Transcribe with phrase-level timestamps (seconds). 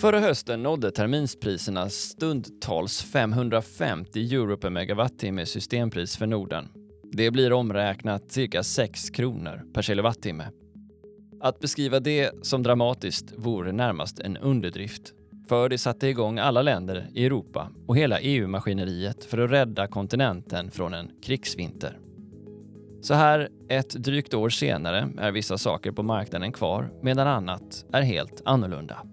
[0.00, 6.68] Förra hösten nådde terminspriserna stundtals 550 euro per megawattimme systempris för Norden.
[7.12, 10.44] Det blir omräknat cirka 6 kronor per kilowattimme.
[11.40, 15.12] Att beskriva det som dramatiskt vore närmast en underdrift.
[15.48, 20.70] För det satte igång alla länder i Europa och hela EU-maskineriet för att rädda kontinenten
[20.70, 21.98] från en krigsvinter.
[23.02, 28.02] Så här ett drygt år senare är vissa saker på marknaden kvar medan annat är
[28.02, 29.06] helt annorlunda.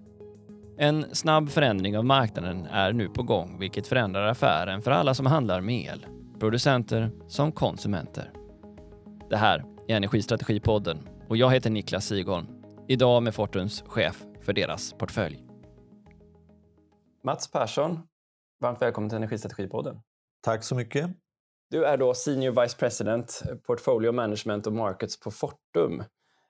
[0.82, 5.26] En snabb förändring av marknaden är nu på gång vilket förändrar affären för alla som
[5.26, 6.06] handlar med el,
[6.38, 8.32] producenter som konsumenter.
[9.30, 12.46] Det här är Energistrategipodden och jag heter Niklas Sigholm.
[12.88, 15.44] Idag med Fortums chef för deras portfölj.
[17.24, 17.98] Mats Persson,
[18.60, 20.00] varmt välkommen till Energistrategipodden.
[20.42, 21.10] Tack så mycket.
[21.70, 26.02] Du är då Senior Vice President Portfolio Management och Markets på Fortum.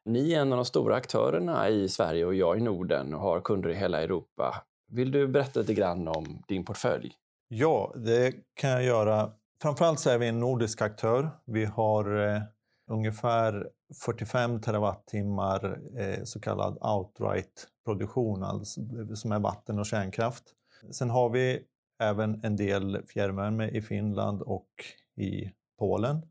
[0.05, 3.41] Ni är en av de stora aktörerna i Sverige och jag i Norden och har
[3.41, 4.63] kunder i hela Europa.
[4.89, 7.13] Vill du berätta lite grann om din portfölj?
[7.49, 9.33] Ja, det kan jag göra.
[9.63, 11.31] Framförallt så är vi en nordisk aktör.
[11.47, 12.43] Vi har eh,
[12.91, 13.69] ungefär
[14.05, 20.45] 45 terawattimmar eh, så kallad outright-produktion, alltså, eh, som är vatten och kärnkraft.
[20.91, 21.63] Sen har vi
[22.03, 24.71] även en del fjärrvärme i Finland och
[25.17, 26.23] i Polen.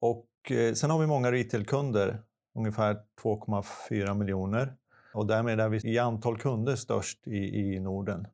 [0.00, 2.22] Och eh, sen har vi många retailkunder,
[2.56, 4.76] ungefär 2,4 miljoner.
[5.14, 8.26] Och därmed är vi i antal kunder störst i, i Norden.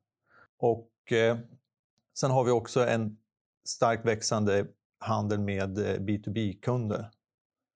[0.59, 1.37] Och eh,
[2.17, 3.17] sen har vi också en
[3.67, 4.65] starkt växande
[4.99, 7.09] handel med eh, B2B-kunder.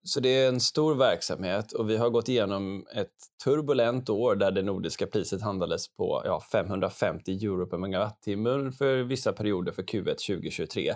[0.03, 4.51] Så det är en stor verksamhet och vi har gått igenom ett turbulent år där
[4.51, 10.03] det nordiska priset handlades på ja, 550 euro per megawattimme för vissa perioder för Q1
[10.03, 10.93] 2023.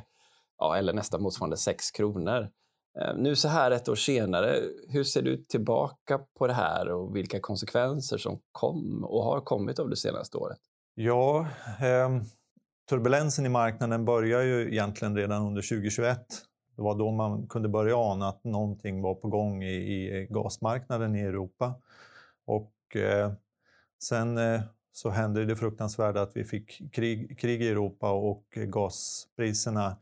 [0.58, 2.50] Ja, eller nästan motsvarande 6 kronor.
[3.00, 7.16] Eh, nu så här ett år senare, hur ser du tillbaka på det här och
[7.16, 10.58] vilka konsekvenser som kom och har kommit av det senaste året?
[10.96, 11.48] Ja,
[11.82, 12.22] eh,
[12.90, 16.26] turbulensen i marknaden börjar ju egentligen redan under 2021
[16.76, 21.16] det var då man kunde börja ana att någonting var på gång i, i gasmarknaden
[21.16, 21.76] i Europa.
[22.46, 23.34] Och eh,
[24.04, 28.64] sen eh, så hände det fruktansvärda att vi fick krig, krig i Europa och eh,
[28.64, 29.98] gaspriserna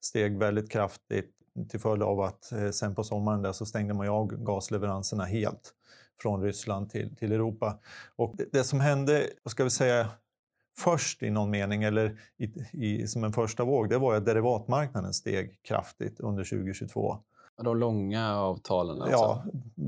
[0.00, 1.34] steg väldigt kraftigt
[1.68, 5.74] till följd av att eh, sen på sommaren där så stängde man av gasleveranserna helt
[6.22, 7.78] från Ryssland till, till Europa.
[8.16, 10.08] Och det, det som hände, vad ska vi säga,
[10.78, 15.12] först i någon mening, eller i, i, som en första våg, det var att derivatmarknaden
[15.12, 17.18] steg kraftigt under 2022.
[17.64, 19.16] De långa avtalen alltså?
[19.16, 19.44] Ja,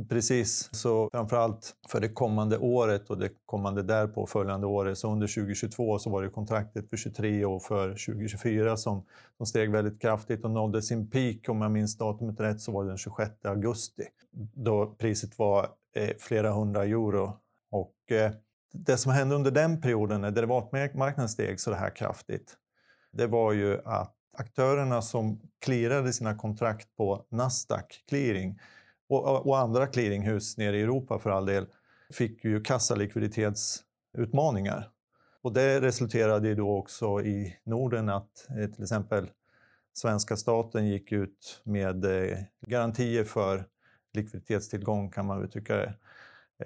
[0.08, 0.68] precis.
[0.72, 4.98] Så framförallt för det kommande året och det kommande därpå följande året.
[4.98, 9.04] Så under 2022 så var det kontraktet för 23 och för 2024 som,
[9.36, 12.84] som steg väldigt kraftigt och nådde sin peak, om jag minns datumet rätt, så var
[12.84, 14.04] det den 26 augusti.
[14.54, 17.36] Då priset var eh, flera hundra euro.
[17.70, 18.32] Och, eh,
[18.72, 22.56] det som hände under den perioden när derivatmarknaden steg så här kraftigt,
[23.12, 28.58] det var ju att aktörerna som clearade sina kontrakt på Nasdaq clearing
[29.08, 31.66] och, och andra clearinghus nere i Europa för all del,
[32.12, 34.88] fick ju kassalikviditetsutmaningar.
[35.42, 39.30] Och det resulterade ju då också i Norden att eh, till exempel
[39.92, 43.66] svenska staten gick ut med eh, garantier för
[44.12, 45.94] likviditetstillgång kan man uttrycka det.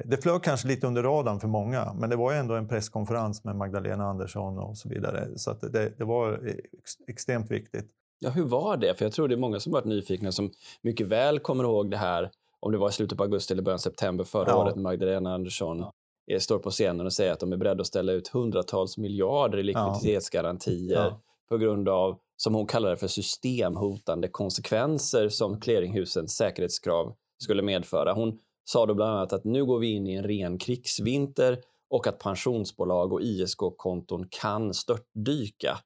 [0.04, 3.56] Det flög kanske lite under radarn för många, men det var ändå en presskonferens med
[3.56, 5.28] Magdalena Andersson och så vidare.
[5.36, 7.90] Så det, det, var ex, extremt viktigt.
[8.18, 8.94] Ja, hur var det?
[8.94, 10.50] För jag tror det är många som varit nyfikna som
[10.82, 12.30] mycket väl kommer ihåg det här,
[12.60, 14.56] om det var i slutet på augusti eller början av september förra ja.
[14.56, 15.84] året, när Magdalena Andersson
[16.26, 16.40] ja.
[16.40, 19.62] står på scenen och säger att de är beredda att ställa ut hundratals miljarder i
[19.62, 21.20] likviditetsgarantier ja.
[21.48, 28.12] på grund av, som hon kallar det för, systemhotande konsekvenser som clearinghusens säkerhetskrav skulle medföra.
[28.12, 31.58] Hon sa då bland annat att nu går vi in i en ren krigsvinter
[31.90, 35.78] och att pensionsbolag och ISK-konton kan störtdyka.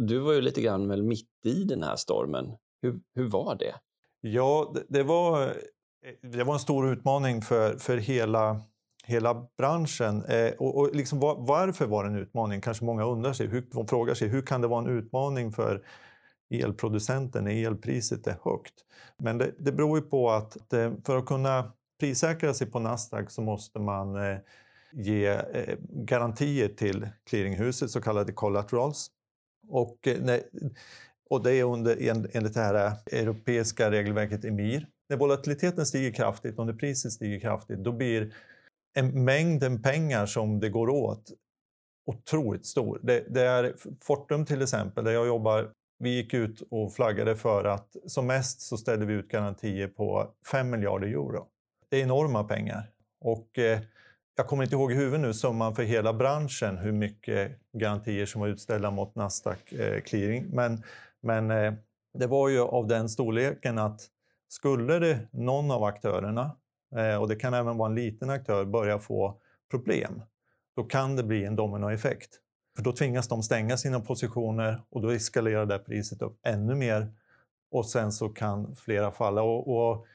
[0.00, 2.56] Du var ju lite grann väl mitt i den här stormen.
[2.82, 3.74] Hur, hur var det?
[4.20, 8.60] Ja, det, det, var, eh, det var en stor utmaning för, för hela,
[9.04, 10.24] hela branschen.
[10.24, 12.60] Eh, och, och liksom var, varför var det en utmaning?
[12.60, 13.46] Kanske många undrar sig.
[13.46, 15.82] Hur, de frågar sig hur kan det vara en utmaning för
[16.50, 18.74] elproducenten när elpriset är högt?
[19.18, 21.72] Men det, det beror ju på att eh, för att kunna
[22.02, 24.38] prissäkra sig på Nasdaq så måste man eh,
[24.92, 29.10] ge eh, garantier till clearinghuset, så kallade collaterals.
[29.68, 30.40] Och, eh,
[31.30, 31.96] och det är under,
[32.36, 34.86] enligt det här eh, europeiska regelverket EMIR.
[35.08, 38.34] När volatiliteten stiger kraftigt och när priset stiger kraftigt, då blir
[38.94, 41.32] en mängden pengar som det går åt
[42.06, 43.00] otroligt stor.
[43.02, 47.64] Det, det, är Fortum till exempel, där jag jobbar, vi gick ut och flaggade för
[47.64, 51.48] att som mest så ställde vi ut garantier på 5 miljarder euro
[51.92, 52.90] det är enorma pengar.
[53.20, 53.80] Och eh,
[54.36, 58.40] jag kommer inte ihåg i huvudet nu summan för hela branschen, hur mycket garantier som
[58.40, 60.46] var utställda mot Nasdaq eh, clearing.
[60.50, 60.82] Men,
[61.20, 61.72] men eh,
[62.18, 64.00] det var ju av den storleken att
[64.48, 66.56] skulle det någon av aktörerna,
[66.96, 69.40] eh, och det kan även vara en liten aktör, börja få
[69.70, 70.22] problem,
[70.76, 72.30] då kan det bli en dominoeffekt.
[72.76, 77.12] För då tvingas de stänga sina positioner och då eskalerar det priset upp ännu mer
[77.70, 79.42] och sen så kan flera falla.
[79.42, 80.06] Och, och,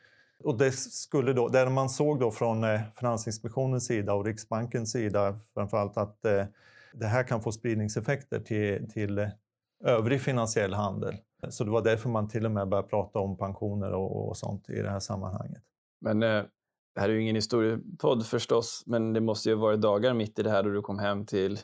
[0.44, 5.40] och det skulle då, där man såg då från eh, Finansinspektionens sida och Riksbankens sida
[5.54, 6.46] framförallt att eh,
[6.94, 9.30] det här kan få spridningseffekter till, till
[9.84, 11.16] övrig finansiell handel.
[11.50, 14.70] Så det var därför man till och med började prata om pensioner och, och sånt
[14.70, 15.64] i det här sammanhanget.
[16.02, 16.44] Men eh,
[16.96, 20.40] det här är ju ingen historiepodd förstås, men det måste ju ha varit dagar mitt
[20.40, 21.60] i det här då du kom hem till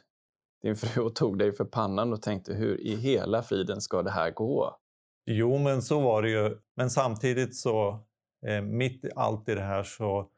[0.62, 4.12] din fru och tog dig för pannan och tänkte hur i hela friden ska det
[4.12, 4.78] här gå?
[5.26, 6.58] Jo, men så var det ju.
[6.76, 8.00] Men samtidigt så,
[8.46, 10.30] Eh, mitt i allt i det här så,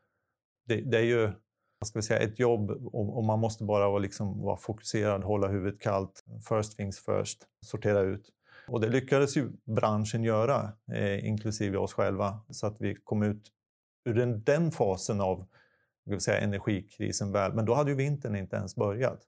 [0.67, 1.31] det, det är ju
[1.79, 5.23] vad ska vi säga, ett jobb och, och man måste bara vara, liksom, vara fokuserad,
[5.23, 6.23] hålla huvudet kallt.
[6.49, 8.29] First things first, sortera ut.
[8.67, 13.51] Och det lyckades ju branschen göra, eh, inklusive oss själva, så att vi kom ut
[14.05, 15.45] ur den, den fasen av
[16.19, 17.53] säga, energikrisen väl.
[17.53, 19.21] Men då hade ju vintern inte ens börjat.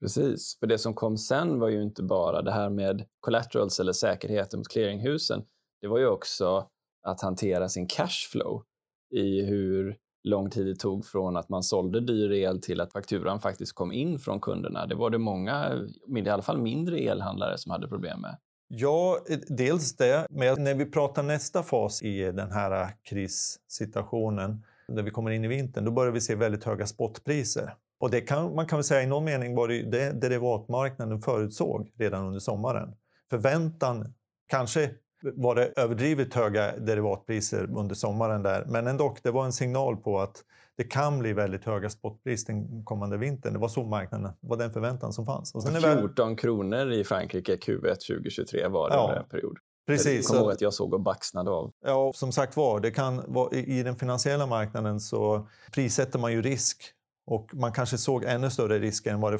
[0.00, 3.92] Precis, för det som kom sen var ju inte bara det här med collaterals eller
[3.92, 5.44] säkerheten mot clearinghusen.
[5.80, 6.70] Det var ju också
[7.02, 8.62] att hantera sin cashflow
[9.10, 13.40] i hur lång tid det tog från att man sålde dyr el till att fakturan
[13.40, 14.86] faktiskt kom in från kunderna.
[14.86, 15.72] Det var det många,
[16.16, 18.36] i alla fall mindre elhandlare som hade problem med.
[18.68, 20.26] Ja, e, dels det.
[20.30, 25.44] Men när vi pratar nästa fas i den här äh, krissituationen, när vi kommer in
[25.44, 27.74] i vintern, då börjar vi se väldigt höga spotpriser.
[28.00, 31.92] Och det kan, man kan väl säga i någon mening var det det derivatmarknaden förutsåg
[31.98, 32.96] redan under sommaren.
[33.30, 34.14] Förväntan,
[34.46, 34.90] kanske
[35.22, 40.20] var det överdrivet höga derivatpriser under sommaren där, men ändå, det var en signal på
[40.20, 40.44] att
[40.76, 43.52] det kan bli väldigt höga spotpris den kommande vintern.
[43.52, 45.54] Det var så marknaden, det var den förväntan som fanns.
[45.54, 46.36] Och 14 väl...
[46.36, 49.58] kronor i Frankrike Q1 2023 var det ja, en period.
[49.86, 50.14] Precis.
[50.14, 51.72] Jag kommer ihåg att jag såg och baxnade av.
[51.84, 56.42] Ja, som sagt var, det kan vara, i den finansiella marknaden så prissätter man ju
[56.42, 56.82] risk
[57.26, 59.38] och man kanske såg ännu större risker än vad det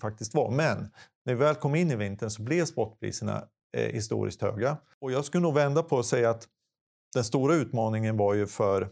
[0.00, 0.50] faktiskt var.
[0.50, 0.88] Men
[1.24, 4.76] när vi väl kom in i vintern så blev spotpriserna eh, historiskt höga.
[5.00, 6.48] Och jag skulle nog vända på och säga att
[7.14, 8.88] den stora utmaningen var ju för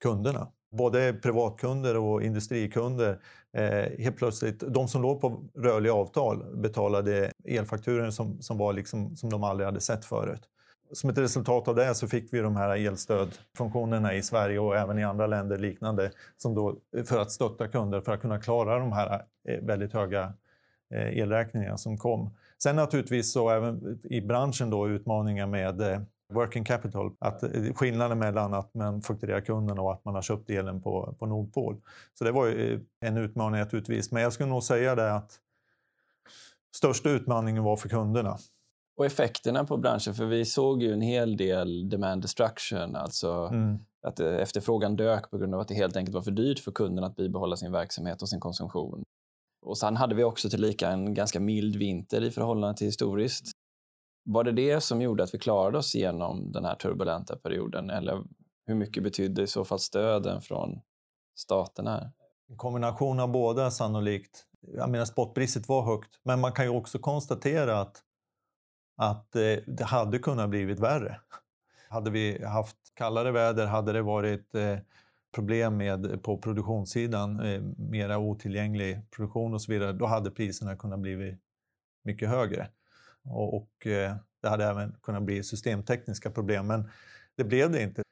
[0.00, 0.48] kunderna.
[0.72, 3.22] Både privatkunder och industrikunder.
[3.56, 9.16] Eh, helt plötsligt, de som låg på rörliga avtal betalade elfakturor som, som, var liksom,
[9.16, 10.48] som de aldrig hade sett förut
[10.92, 14.98] som ett resultat av det så fick vi de här elstödfunktionerna i Sverige och även
[14.98, 18.92] i andra länder liknande som då, för att stötta kunder för att kunna klara de
[18.92, 20.32] här eh, väldigt höga
[20.94, 22.30] eh, elräkningarna som kom.
[22.62, 26.00] Sen naturligtvis så även i branschen då utmaningar med eh,
[26.32, 27.12] working capital.
[27.18, 31.26] Att skillnaden mellan att man fakturerar kunden och att man har köpt elen på, på
[31.26, 31.80] Nordpol.
[32.14, 34.12] Så det var ju en utmaning naturligtvis.
[34.12, 35.38] Men jag skulle nog säga det att
[36.76, 38.38] största utmaningen var för kunderna.
[38.96, 43.78] Och effekterna på branschen, för vi såg ju en hel del demand destruction, alltså mm.
[44.02, 47.06] att efterfrågan dök på grund av att det helt enkelt var för dyrt för kunderna
[47.06, 49.04] att bibehålla sin verksamhet och sin konsumtion.
[49.62, 53.50] Och sen hade vi också tillika en ganska mild vinter i förhållande till historiskt.
[54.24, 57.90] Var det det som gjorde att vi klarade oss igenom den här turbulenta perioden?
[57.90, 58.24] Eller
[58.66, 60.80] hur mycket betydde i så fall stöden från
[61.36, 62.12] staterna?
[62.48, 64.46] En kombination av båda sannolikt.
[64.60, 68.04] Jag menar, spotpriset var högt, men man kan ju också konstatera att
[68.96, 71.20] att eh, det hade kunnat blivit värre.
[71.88, 74.78] Hade vi haft kallare väder, hade det varit eh,
[75.32, 81.00] problem med på produktionssidan, eh, mera otillgänglig produktion och så vidare, då hade priserna kunnat
[81.00, 81.36] bli
[82.04, 82.68] mycket högre.
[83.24, 86.90] Och, och eh, det hade även kunnat bli systemtekniska problem, men
[87.36, 88.02] det blev det inte.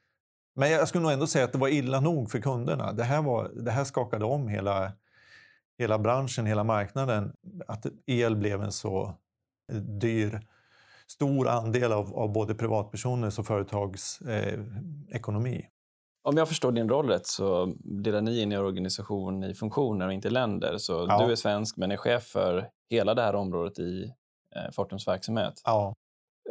[0.55, 2.93] Men jag skulle nog ändå säga att det var illa nog för kunderna.
[2.93, 4.93] Det här, var, det här skakade om hela,
[5.77, 7.33] hela branschen, hela marknaden.
[7.67, 9.17] Att el blev en så
[9.71, 10.41] eh, dyr
[11.07, 14.59] stor andel av, av både privatpersoners och företags eh,
[15.09, 15.69] ekonomi.
[16.29, 20.13] Om jag förstår din roll rätt så delar ni in er organisation i funktioner och
[20.13, 20.77] inte länder.
[20.77, 21.25] Så ja.
[21.25, 24.13] du är svensk men är chef för hela det här området i
[24.55, 25.61] eh, Fortums verksamhet.
[25.63, 25.95] Ja.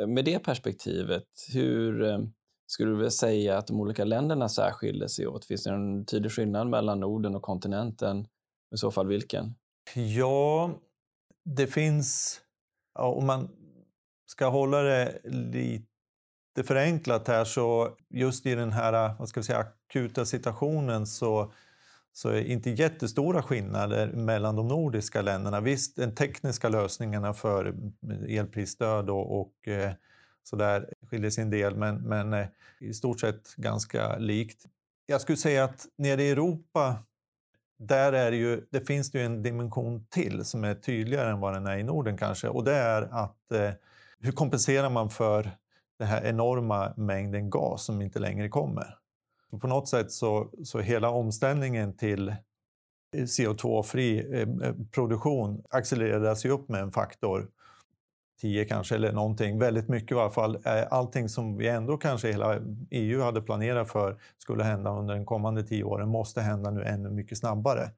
[0.01, 2.19] Eh, med det perspektivet, hur eh,
[2.67, 5.45] skulle du säga att de olika länderna särskiljer sig åt?
[5.45, 8.27] Finns det en tydlig skillnad mellan Norden och kontinenten?
[8.75, 9.55] I så fall vilken?
[9.95, 10.71] Ja,
[11.45, 12.41] det finns...
[12.95, 13.49] Ja, om man
[14.27, 15.87] ska hålla det lite
[16.63, 21.53] förenklat här så just i den här vad ska vi säga, akuta situationen så,
[22.13, 25.61] så är inte jättestora skillnader mellan de nordiska länderna.
[25.61, 27.75] Visst, de tekniska lösningarna för
[28.29, 29.93] elprisstöd och, och eh,
[30.43, 32.47] så där skiljer sig en del, men, men eh,
[32.81, 34.67] i stort sett ganska likt.
[35.07, 36.97] Jag skulle säga att nere i Europa
[37.79, 41.41] där är det, ju, det finns det ju en dimension till som är tydligare än
[41.41, 42.49] vad den är i Norden kanske.
[42.49, 43.71] Och det är att eh,
[44.21, 45.51] hur kompenserar man för
[45.99, 48.95] den här enorma mängden gas som inte längre kommer?
[49.61, 52.35] På något sätt så, så hela omställningen till eh,
[53.23, 57.49] CO2-fri eh, eh, produktion accelereras ju upp med en faktor
[58.41, 59.59] 10 kanske, eller någonting.
[59.59, 60.59] Väldigt mycket i alla fall.
[60.65, 65.25] Eh, allting som vi ändå kanske hela EU hade planerat för skulle hända under de
[65.27, 67.91] kommande tio åren måste hända nu ännu mycket snabbare.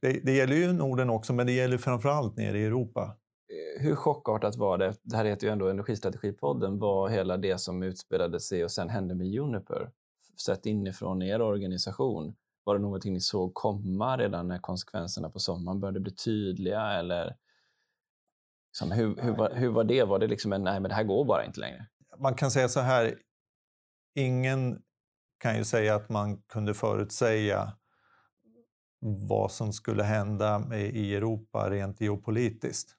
[0.00, 3.16] Det, det gäller ju Norden också, men det gäller framför allt nere i Europa.
[3.52, 7.82] Eh, hur chockartat var det, det här heter ju ändå Energistrategipodden, var hela det som
[7.82, 9.90] utspelade sig och sen hände med Juniper?
[10.46, 15.80] Sett inifrån er organisation, var det någonting ni såg komma redan när konsekvenserna på sommaren
[15.80, 16.82] började bli tydliga?
[16.82, 17.36] Eller
[18.72, 20.04] Liksom, hur, hur, var, hur var det?
[20.04, 21.86] Var det liksom en, nej men det här går bara inte längre?
[22.18, 23.14] Man kan säga så här,
[24.14, 24.82] ingen
[25.38, 27.72] kan ju säga att man kunde förutsäga
[29.28, 32.96] vad som skulle hända i Europa rent geopolitiskt.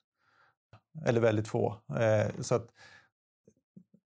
[1.05, 1.77] Eller väldigt få.
[1.99, 2.69] Eh, så att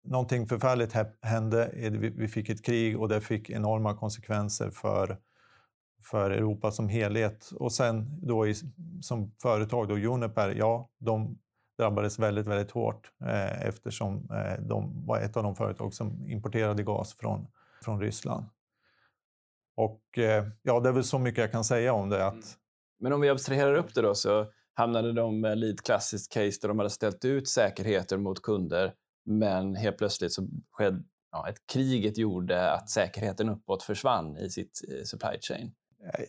[0.02, 1.70] någonting förfärligt hände.
[2.16, 5.18] Vi fick ett krig och det fick enorma konsekvenser för,
[6.02, 7.50] för Europa som helhet.
[7.56, 8.54] Och sen då i,
[9.02, 11.38] som företag, då Uniper, ja, de
[11.78, 16.82] drabbades väldigt, väldigt hårt eh, eftersom eh, de var ett av de företag som importerade
[16.82, 17.46] gas från,
[17.82, 18.46] från Ryssland.
[19.76, 22.26] Och eh, ja, det är väl så mycket jag kan säga om det.
[22.26, 22.32] Att...
[22.32, 22.44] Mm.
[22.98, 26.68] Men om vi abstraherar upp det då så hamnade de med ett klassiskt case där
[26.68, 28.92] de hade ställt ut säkerheter mot kunder
[29.24, 31.02] men helt plötsligt så skedde
[31.32, 35.72] ja, ett kriget gjorde att säkerheten uppåt försvann i sitt eh, supply chain.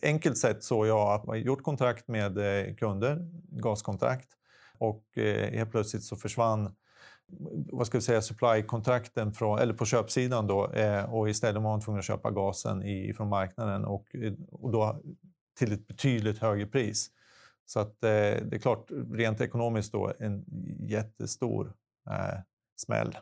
[0.02, 4.30] Enkelt sett så jag att man gjort kontrakt med eh, kunder, gaskontrakt
[4.78, 6.76] och eh, helt plötsligt så försvann
[7.72, 10.72] vad ska vi säga, supply-kontrakten från, eller på köpsidan då,
[11.10, 14.16] och istället var man tvungen att köpa gasen i, från marknaden och,
[14.52, 15.02] och då
[15.58, 17.12] till ett betydligt högre pris.
[17.70, 20.46] Så att, eh, det är klart, rent ekonomiskt då en
[20.90, 21.74] jättestor
[22.10, 22.40] eh,
[22.76, 23.18] smäll.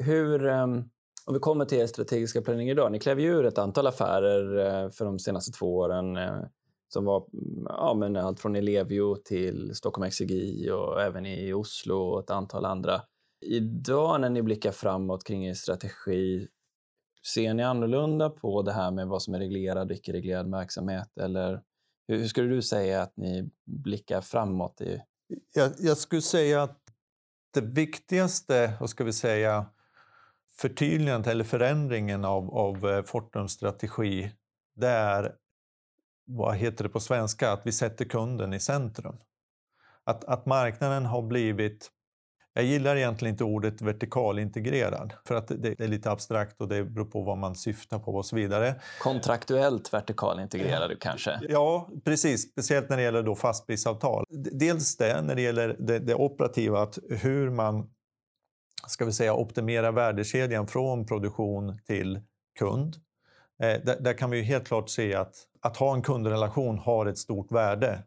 [0.00, 0.84] Hur, ehm,
[1.26, 2.92] om vi kommer till er strategiska planering idag.
[2.92, 6.16] Ni klev ju ur ett antal affärer eh, för de senaste två åren.
[6.16, 6.44] Uh,
[6.88, 7.26] som var
[7.64, 12.64] ja, men allt från Ellevio till Stockholm Exergi och även i Oslo och ett antal
[12.64, 13.00] andra.
[13.46, 16.48] Idag när ni blickar framåt kring er strategi,
[17.34, 21.18] ser ni annorlunda på det här med vad som är reglerad och icke-reglerad verksamhet?
[21.20, 21.62] Eller
[22.08, 24.80] hur, hur, skulle du säga att ni blickar framåt?
[24.80, 25.02] I...
[25.54, 26.78] Jag, jag skulle säga att
[27.50, 29.66] det viktigaste, vad ska vi säga,
[30.58, 34.32] förtydligandet eller förändringen av, av eh, Fortums strategi,
[34.74, 35.36] det är
[36.24, 39.16] vad heter det på svenska, att vi sätter kunden i centrum.
[40.04, 41.90] Att, att marknaden har blivit
[42.54, 47.04] jag gillar egentligen inte ordet vertikalintegrerad för att det är lite abstrakt och det beror
[47.04, 48.74] på vad man syftar på och så vidare.
[49.00, 51.40] Kontraktuellt vertikalintegrerad kanske?
[51.48, 52.50] Ja, precis.
[52.52, 54.24] Speciellt när det gäller då fastprisavtal.
[54.52, 57.90] Dels det, när det gäller det, det operativa, att hur man
[58.86, 62.20] ska vi säga, optimerar värdekedjan från produktion till
[62.58, 62.96] kund.
[63.62, 67.06] Eh, där, där, kan vi ju helt klart se att att ha en kundrelation har
[67.06, 68.02] ett stort värde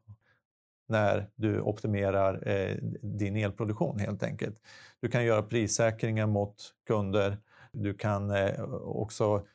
[0.88, 4.62] när du optimerar eh, din elproduktion helt enkelt.
[5.02, 6.56] Du kan göra prissäkringar mot
[6.88, 7.38] kunder.
[7.72, 9.46] Du kan eh, också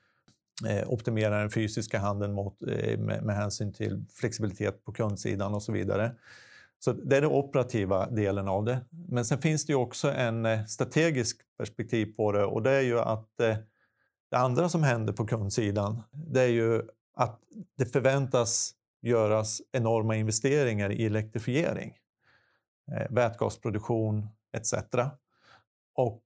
[0.68, 5.62] eh, optimera den fysiska handeln mot, eh, med, med, hänsyn till flexibilitet på kundsidan och
[5.62, 6.14] så vidare.
[6.78, 8.80] Så det är den operativa delen av det.
[8.90, 12.80] Men sen finns det ju också en eh, strategisk perspektiv på det och det är
[12.80, 13.56] ju att eh,
[14.30, 16.82] det andra som händer på kundsidan, det är ju
[17.14, 17.40] att
[17.78, 21.96] det förväntas göras enorma investeringar i elektrifiering,
[22.92, 24.74] eh, vätgasproduktion etc.
[25.94, 26.22] Och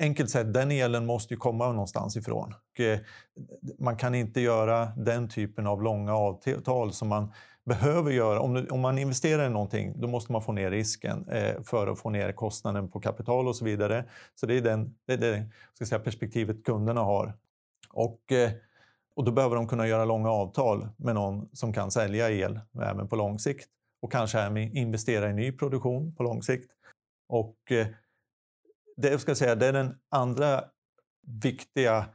[0.00, 2.54] enkelt sett, den elen måste ju komma någonstans ifrån.
[2.54, 2.98] Och eh,
[3.78, 7.32] man kan inte göra den typen av långa avtal som man
[7.64, 8.40] behöver göra.
[8.40, 12.10] Om, man investerar i någonting, då måste man få ner risken eh, för att få
[12.10, 14.04] ner kostnaden på kapital och så vidare.
[14.34, 17.34] Så det är den, det, är det ska säga, perspektivet kunderna har.
[17.90, 18.32] Och
[19.16, 23.08] och då behöver de kunna göra långa avtal med någon som kan sälja el även
[23.08, 23.68] på lång sikt
[24.02, 26.70] och kanske även investera i ny produktion på lång sikt.
[27.28, 27.86] Och eh,
[28.96, 30.64] det, ska säga, det är den andra
[31.42, 32.06] viktiga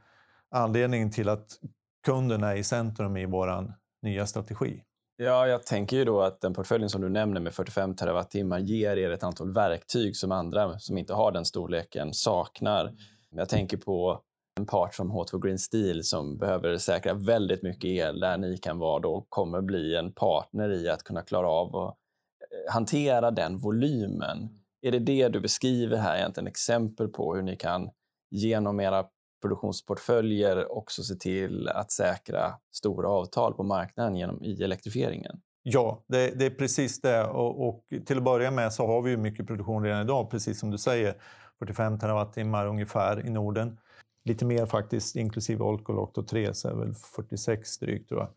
[0.50, 1.58] anledningen till att
[2.06, 4.82] kunden är i centrum i vår nya strategi.
[5.16, 8.96] Ja, jag tänker ju då att den portföljen som du nämner med 45 terawattimmar ger
[8.96, 12.94] er ett antal verktyg som andra som inte har den storleken saknar.
[13.30, 14.22] Jag tänker på
[14.58, 18.78] en part som H2 Green Steel som behöver säkra väldigt mycket el där ni kan
[18.78, 21.96] vara då kommer bli en partner i att kunna klara av att
[22.40, 24.48] eh, hantera den volymen.
[24.82, 27.90] Är det det du beskriver här egentligen exempel på hur ni kan
[28.30, 29.04] genom era
[29.42, 35.40] produktionsportföljer också se till att säkra stora avtal på marknaden genom i elektrifieringen?
[35.62, 37.24] Ja, det, det är precis det.
[37.24, 40.60] Och, och, till att börja med så har vi ju mycket produktion redan idag, precis
[40.60, 41.14] som du säger.
[41.58, 43.78] 45 terawattimmar ungefär i Norden.
[44.28, 48.30] Lite mer faktiskt, inklusive Olkiluoto 3 så är det väl 46 drygt tror jag.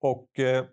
[0.00, 0.64] Och, eh,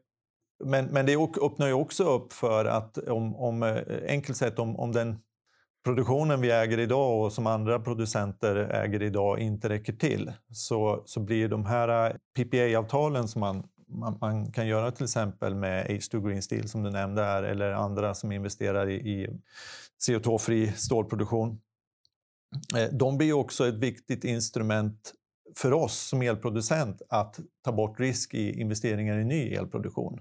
[0.63, 4.79] men, men det öppnar ju också upp för att om, om eh, enkelt sett om,
[4.79, 5.19] om den
[5.83, 11.19] produktionen vi äger idag och som andra producenter äger idag inte räcker till så, så
[11.19, 16.27] blir de här eh, PPA-avtalen som man, man, man, kan göra till exempel med H2
[16.27, 19.29] Green Steel som du nämnde här eller andra som investerar i, i
[20.07, 21.59] CO2-fri stålproduktion.
[22.77, 25.13] Eh, de blir också ett viktigt instrument
[25.55, 30.19] för oss som elproducent att ta bort risk i investeringar i ny elproduktion.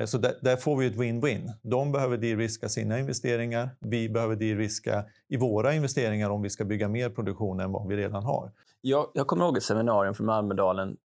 [0.00, 1.52] Eh, så där, där, får vi ett win-win.
[1.62, 3.70] De behöver de-riska sina investeringar.
[3.80, 7.96] Vi behöver de-riska i våra investeringar om vi ska bygga mer produktion än vad vi
[7.96, 8.52] redan har.
[8.80, 10.96] Jag, jag kommer ihåg ett seminarium från Almedalen,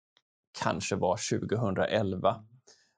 [0.63, 2.44] kanske var 2011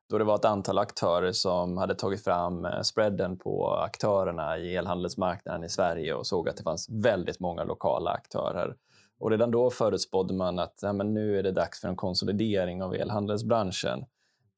[0.10, 4.76] då det var ett antal aktörer som hade tagit fram eh, spreaden på aktörerna i
[4.76, 8.76] elhandelsmarknaden i Sverige och såg att det fanns väldigt många lokala aktörer.
[9.20, 12.84] Och redan då förutspådde man att ja, men nu är det dags för en konsolidering
[12.84, 14.06] av elhandelsbranschen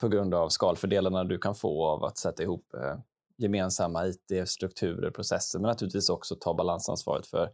[0.01, 2.99] på grund av skalfördelarna du kan få av att sätta ihop eh,
[3.37, 7.49] gemensamma IT-strukturer, processer, men naturligtvis också ta balansansvaret för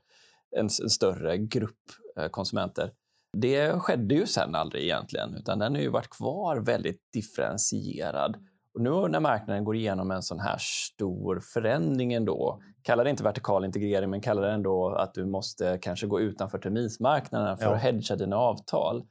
[0.51, 1.79] en, en större grupp
[2.17, 2.91] eh, konsumenter.
[3.33, 8.37] Det skedde ju sen aldrig egentligen, utan den har ju varit kvar väldigt differentierad.
[8.73, 13.23] Och nu när marknaden går igenom en sån här stor förändring ändå, kalla det inte
[13.23, 17.75] vertikal integrering, men kalla det ändå att du måste kanske gå utanför terminsmarknaden för ja.
[17.75, 19.03] att hedga dina avtal.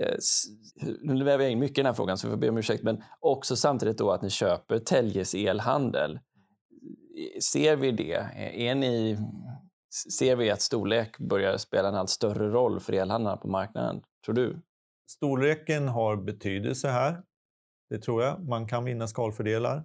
[0.00, 0.16] Eh,
[1.02, 2.82] nu väver jag in mycket i den här frågan, så jag får be om ursäkt,
[2.82, 6.18] men också samtidigt då att ni köper Telges elhandel.
[7.52, 8.26] Ser vi det?
[8.54, 9.18] Är ni
[9.90, 14.34] ser vi att storlek börjar spela en allt större roll för elhandlarna på marknaden, tror
[14.34, 14.60] du?
[15.10, 17.22] Storleken har betydelse här.
[17.90, 18.48] Det tror jag.
[18.48, 19.84] Man kan vinna skalfördelar,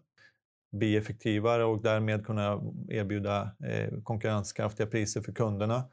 [0.72, 5.84] bli effektivare och därmed kunna erbjuda eh, konkurrenskraftiga priser för kunderna.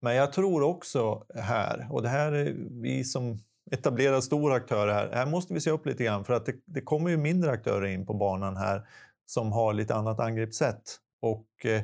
[0.00, 3.38] Men jag tror också här, och det här är vi som
[3.70, 6.80] etablerar stora aktörer här, här måste vi se upp lite grann för att det, det
[6.80, 8.88] kommer ju mindre aktörer in på banan här
[9.26, 10.82] som har lite annat angreppssätt.
[11.20, 11.82] Och eh,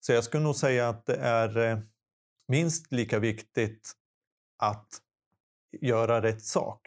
[0.00, 1.78] så jag skulle nog säga att det är eh,
[2.48, 3.92] minst lika viktigt
[4.58, 4.88] att
[5.80, 6.80] göra rätt sak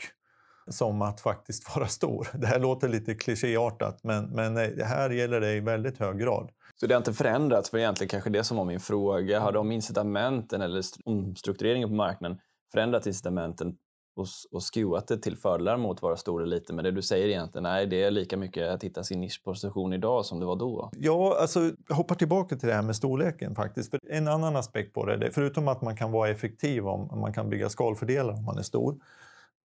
[0.67, 2.27] som att faktiskt vara stor.
[2.33, 6.19] Det här låter lite klichéartat, men, men eh, det här gäller det i väldigt hög
[6.19, 6.51] grad.
[6.75, 7.69] Så det har inte förändrats?
[7.69, 9.39] För egentligen kanske det som var min fråga.
[9.39, 12.37] Har de incitamenten eller omstruktureringen på marknaden
[12.71, 13.77] förändrat incitamenten
[14.15, 16.73] och, och skruvat det till fördelar mot våra stora lite.
[16.73, 20.25] Men det du säger egentligen, nej, det är lika mycket att hitta sin nischposition idag
[20.25, 20.89] som det var då.
[20.97, 23.89] Ja, alltså jag hoppar tillbaka till det här med storleken faktiskt.
[23.89, 27.49] För en annan aspekt på det, förutom att man kan vara effektiv om man kan
[27.49, 28.95] bygga skalfördelar om man är stor.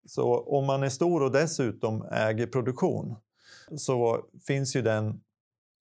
[0.07, 3.17] Så om man är stor och dessutom äger produktion
[3.77, 5.21] så finns ju den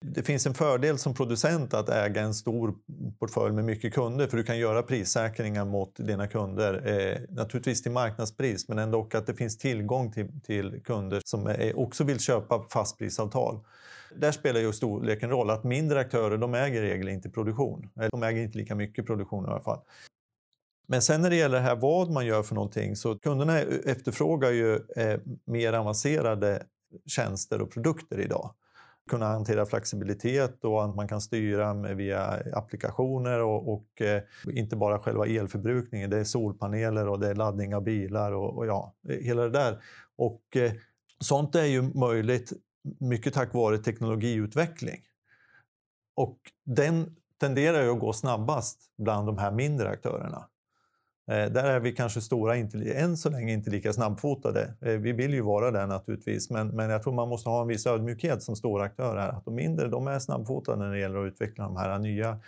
[0.06, 2.76] det finns en fördel som producent att äga en stor
[3.20, 6.88] portfölj med mycket kunder för du kan göra prissäkringar mot dina kunder.
[6.88, 11.80] Eh, naturligtvis till marknadspris men ändå att det finns tillgång till, till kunder som är,
[11.80, 13.60] också vill köpa fastprisavtal.
[14.16, 15.50] Där spelar ju storleken roll.
[15.50, 17.90] Att mindre aktörer de äger i regel inte produktion.
[18.12, 19.80] De äger inte lika mycket produktion i alla fall.
[20.88, 24.76] Men sen när det gäller här vad man gör för någonting så kunderna efterfrågar ju
[24.76, 26.64] eh, mer avancerade
[27.08, 28.54] tjänster och produkter idag
[29.10, 34.22] kunna hantera flexibilitet och att man kan styra via applikationer och, och eh,
[34.54, 36.10] inte bara själva elförbrukningen.
[36.10, 39.84] Det är solpaneler och det är laddning av bilar och, och ja, hela det där.
[40.16, 40.72] Och eh,
[41.20, 42.54] sånt är ju möjligt
[43.00, 45.02] mycket tack vare teknologiutveckling.
[46.16, 50.48] Och den tenderar ju att gå snabbast bland de här mindre aktörerna.
[51.28, 54.74] Eh, där är vi kanske stora, inte, än så länge inte lika snabbfotade.
[54.82, 57.68] Eh, vi vill ju vara där naturligtvis, men, men jag tror man måste ha en
[57.68, 59.22] viss ödmjukhet som stora aktörer.
[59.22, 59.30] Här.
[59.30, 62.40] Att de mindre de är snabbfotade när det gäller att utveckla de här nya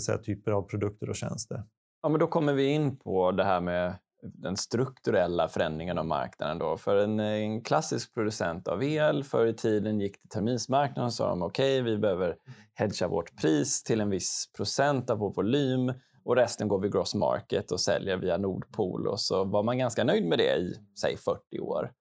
[0.00, 1.62] säga, typer av produkter och tjänster.
[2.02, 6.58] Ja, men då kommer vi in på det här med den strukturella förändringen av marknaden.
[6.58, 6.76] Då.
[6.76, 11.28] För en, en klassisk producent av el förr i tiden gick till terminsmarknaden och sa
[11.28, 12.36] de okej, okay, vi behöver
[12.74, 15.92] hedga vårt pris till en viss procent av vår volym
[16.26, 20.04] och resten går vi gross market och säljer via Nordpol och så var man ganska
[20.04, 21.92] nöjd med det i, säg 40 år.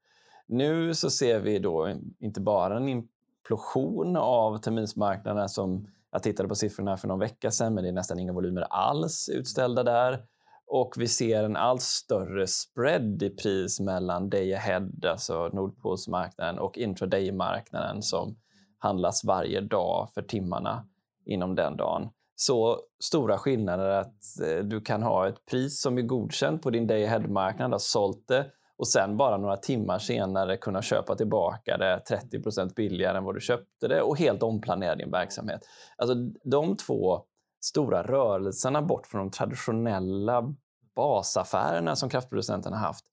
[0.47, 6.55] Nu så ser vi då inte bara en implosion av terminsmarknaden som jag tittade på
[6.55, 10.25] siffrorna för någon vecka sedan, men det är nästan inga volymer alls utställda där.
[10.67, 16.77] Och vi ser en allt större spread i pris mellan day ahead, alltså Nordpolsmarknaden, och
[16.77, 18.35] intraday-marknaden som
[18.77, 20.87] handlas varje dag för timmarna
[21.25, 26.01] inom den dagen så stora skillnader att eh, du kan ha ett pris som är
[26.01, 30.81] godkänt på din day ahead-marknad, har sålt det och sen bara några timmar senare kunna
[30.81, 35.61] köpa tillbaka det 30% billigare än vad du köpte det och helt omplanera din verksamhet.
[35.97, 37.21] Alltså de två
[37.61, 40.55] stora rörelserna bort från de traditionella
[40.95, 43.05] basaffärerna som kraftproducenterna haft.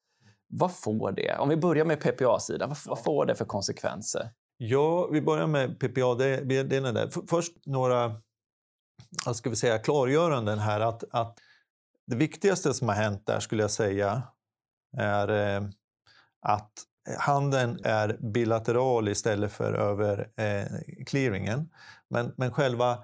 [0.48, 1.36] Vad får det?
[1.38, 4.30] Om vi börjar med PPA-sidan, vad, vad får det för konsekvenser?
[4.56, 7.10] Ja, vi börjar med PPA-delen där.
[7.28, 8.12] Först några
[9.24, 10.80] vad ska vi säga, klargöranden här.
[10.80, 11.38] Att, att
[12.06, 14.22] det viktigaste som har hänt där skulle jag säga
[14.96, 15.68] är eh,
[16.42, 16.72] att
[17.18, 21.70] handeln är bilateral istället för över eh, clearingen.
[22.10, 22.98] Men, men själva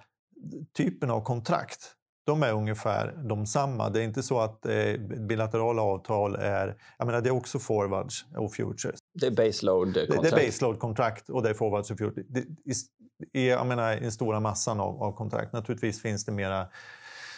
[0.76, 1.94] typen av kontrakt
[2.28, 3.90] de är ungefär de samma.
[3.90, 4.92] Det är inte så att eh,
[5.28, 6.76] bilaterala avtal är...
[6.98, 8.98] Jag menar, det är också forwards och futures.
[9.20, 10.22] Det är baseload-kontrakt?
[10.22, 12.26] Det, det är baseload-kontrakt och det är forwards och futures.
[12.28, 12.44] Det,
[13.32, 15.52] är jag menar, den stora massan av, av kontrakt.
[15.52, 16.68] Naturligtvis finns det mera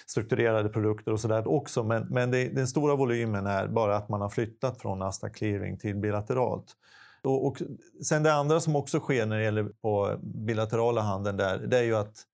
[0.06, 1.84] strukturerade produkter och sådär också.
[1.84, 5.78] Men, men det, den stora volymen är bara att man har flyttat från Nasdaq clearing
[5.78, 6.76] till bilateralt.
[7.22, 7.62] Och, och
[8.04, 11.82] sen det andra som också sker när det gäller på bilaterala handeln där, det är
[11.82, 12.24] ju att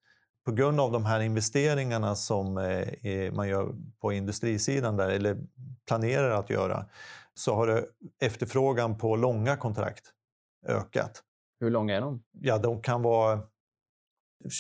[0.45, 5.39] på grund av de här investeringarna som eh, man gör på industrisidan där, eller
[5.87, 6.87] planerar att göra,
[7.35, 7.87] så har
[8.21, 10.05] efterfrågan på långa kontrakt
[10.67, 11.23] ökat.
[11.61, 12.23] Hur långa är de?
[12.41, 13.41] Ja, de kan vara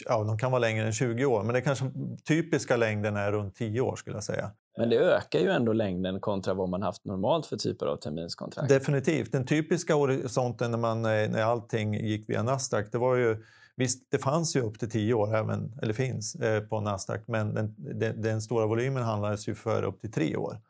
[0.04, 1.90] ja, de kan vara längre än 20 år, men det kanske
[2.24, 4.50] typiska längden är runt 10 år skulle jag säga.
[4.78, 8.68] Men det ökar ju ändå längden kontra vad man haft normalt för typer av terminskontrakt.
[8.68, 9.32] Definitivt.
[9.32, 13.44] Den typiska horisonten när, man, eh, när allting gick via Nasdaq, det var ju
[13.78, 17.54] Visst, det fanns ju upp till 10 år, även, eller finns, eh, på Nasdaq, men
[17.54, 20.60] den, den, den, stora volymen handlades ju för upp till 3 år.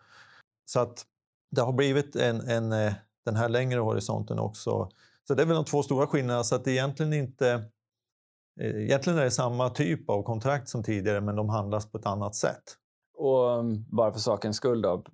[0.65, 1.07] Så att
[1.51, 4.91] det har blivit en, en, eh, den här längre horisonten också.
[5.29, 6.45] Så det är väl de två stora skillnaderna.
[6.45, 7.71] Så att det egentligen inte
[8.61, 12.07] Eh, egentligen är det samma typ av kontrakt som tidigare, men de handlas på ett
[12.07, 12.63] annat sätt.
[13.19, 15.05] Och mm, bara för sakens skull då,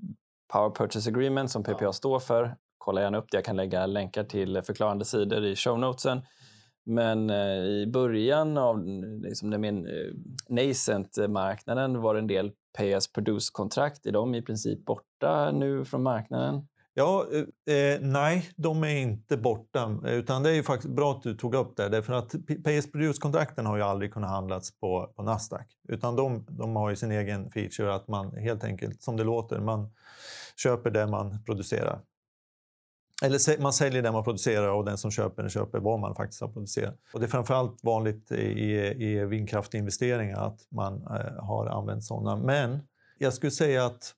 [0.53, 1.93] Power Purchase Agreement som PPA ja.
[1.93, 3.37] står för, kolla gärna upp det.
[3.37, 6.23] Jag kan lägga länkar till förklarande sidor i show notesen.
[6.85, 8.85] Men eh, i början av
[9.23, 10.15] liksom, den mer eh,
[10.49, 14.07] nascent-marknaden var det en del pay as produce-kontrakt.
[14.07, 16.69] Är de i princip borta nu från marknaden?
[16.95, 17.27] Ja,
[17.67, 19.99] eh, eh, nej, de är inte borta.
[20.05, 21.89] Eh, utan det är ju faktiskt bra att du tog upp det.
[21.89, 22.31] Därför att
[22.65, 25.67] PS Produce-kontrakten har ju aldrig kunnat handlas på, på Nasdaq.
[25.89, 29.61] Utan de, de har ju sin egen feature att man helt enkelt, som det låter,
[29.61, 29.91] man
[30.57, 32.01] köper det man producerar.
[33.23, 36.41] Eller man säljer det man producerar och den som köper den köper vad man faktiskt
[36.41, 36.99] har producerat.
[37.13, 42.37] Och det är framförallt vanligt i, i vindkraftinvesteringar att man eh, har använt sådana.
[42.37, 42.81] Men
[43.19, 44.15] jag skulle säga att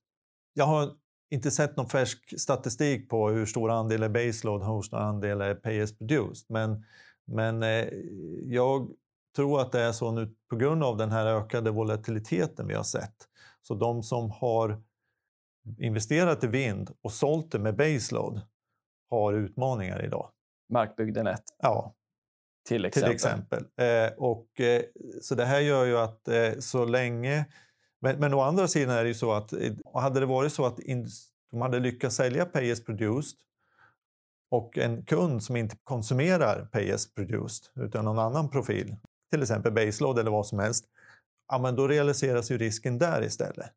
[0.54, 0.90] jag har
[1.30, 5.40] inte sett någon färsk statistik på hur stor andel är baseload och hur stor andel
[5.40, 6.46] är pay as produced.
[6.48, 6.84] Men,
[7.24, 7.88] men eh,
[8.42, 8.88] jag
[9.37, 12.82] tror att det är så nu på grund av den här ökade volatiliteten vi har
[12.82, 13.16] sett.
[13.62, 14.82] Så de som har
[15.78, 18.40] investerat i vind och sålt det med baseload
[19.10, 20.30] har utmaningar idag.
[20.72, 21.42] Markbygden 1?
[21.62, 21.94] Ja.
[22.68, 23.08] Till exempel?
[23.08, 23.64] Till exempel.
[23.76, 24.82] Eh, och, eh,
[25.22, 27.46] så det här gör ju att eh, så länge
[28.05, 30.67] men, men å andra sidan är det ju så att eh, hade det varit så
[30.67, 30.77] att
[31.51, 33.38] de hade lyckats sälja Pay as produced
[34.51, 38.97] och en kund som inte konsumerar Pay as produced utan någon annan profil,
[39.31, 40.85] till exempel baseload eller vad som helst,
[41.49, 43.71] ja, men då realiseras ju risken där istället.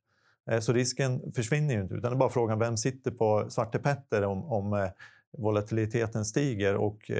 [0.52, 3.80] Eh, så risken försvinner ju inte, utan det är bara frågan vem sitter på Svarte
[3.80, 4.90] Petter om, om eh,
[5.38, 7.12] volatiliteten stiger och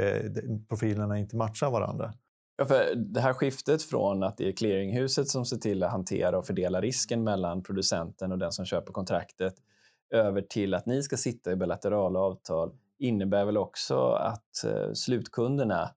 [0.70, 2.14] profilerna inte matchar varandra.
[2.58, 6.38] Ja, för det här skiftet från att det är clearinghuset som ser till att hantera
[6.38, 9.54] och fördela risken mellan producenten och den som köper kontraktet
[10.14, 15.92] över till att ni ska sitta i bilaterala avtal innebär väl också att eh, slutkunderna,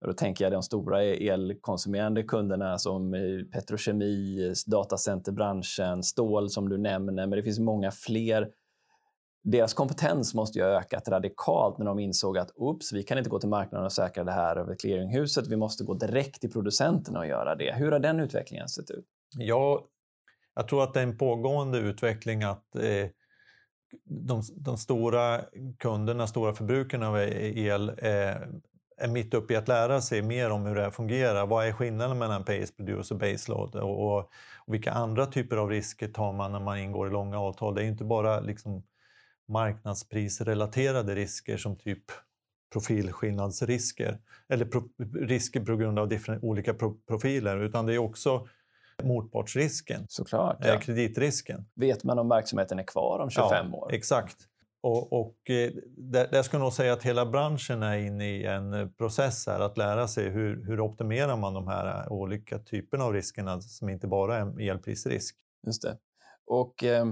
[0.00, 3.12] och då tänker jag de stora elkonsumerande kunderna som
[3.52, 8.48] petrokemi, datacenterbranschen, stål som du nämner, men det finns många fler
[9.50, 13.30] deras kompetens måste ju ha ökat radikalt när de insåg att oops, vi kan inte
[13.30, 15.46] gå till marknaden och säkra det här över clearinghuset.
[15.46, 17.74] Vi måste gå direkt till producenterna och göra det.
[17.74, 19.04] Hur har den utvecklingen sett ut?
[19.36, 19.86] Ja,
[20.54, 23.08] jag tror att det är en pågående utveckling att eh,
[24.04, 25.40] de, de, stora
[25.78, 28.08] kunderna, stora förbrukarna av el eh,
[28.98, 31.46] är mitt uppe i att lära sig mer om hur det här fungerar.
[31.46, 33.74] Vad är skillnaden mellan Pace Produce och Baseload?
[33.76, 34.18] Och, och,
[34.66, 37.74] och vilka andra typer av risker tar man när man ingår i långa avtal?
[37.74, 38.82] Det är inte bara liksom
[39.48, 42.04] marknadsprisrelaterade risker som typ
[42.72, 44.88] profilskillnadsrisker eller pro
[45.20, 48.48] risker på grund av olika pro profiler utan det är också
[49.02, 50.80] motpartsrisken, Såklart, ja.
[50.80, 51.66] kreditrisken.
[51.74, 53.92] Vet man om verksamheten är kvar om 25 ja, år?
[53.92, 54.36] Exakt.
[54.80, 58.44] Och, och eh, där, där ska jag nog säga att hela branschen är inne i
[58.44, 63.12] en process här att lära sig hur, hur optimerar man de här olika typerna av
[63.12, 65.36] riskerna som inte bara är elprisrisk.
[65.66, 65.98] Just det.
[66.46, 67.06] Och eh,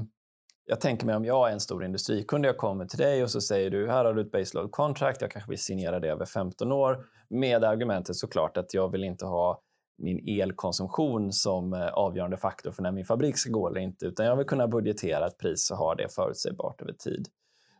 [0.66, 3.40] jag tänker mig om jag är en stor industrikund, jag kommer till dig och så
[3.40, 6.72] säger du här har du ett baseload contract, jag kanske vill signera det över 15
[6.72, 9.60] år med argumentet såklart att jag vill inte ha
[9.98, 14.26] min elkonsumtion som eh, avgörande faktor för när min fabrik ska gå eller inte, utan
[14.26, 17.28] jag vill kunna budgetera ett pris och ha det förutsägbart över tid.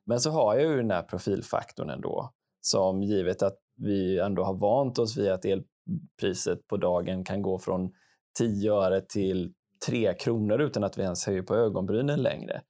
[0.07, 4.55] Men så har jag ju den här profilfaktorn ändå, som givet att vi ändå har
[4.55, 7.93] vant oss vid att elpriset på dagen kan gå från
[8.39, 9.53] 10 öre till
[9.87, 12.63] 3 kronor utan att vi ens höjer på ögonbrynen längre.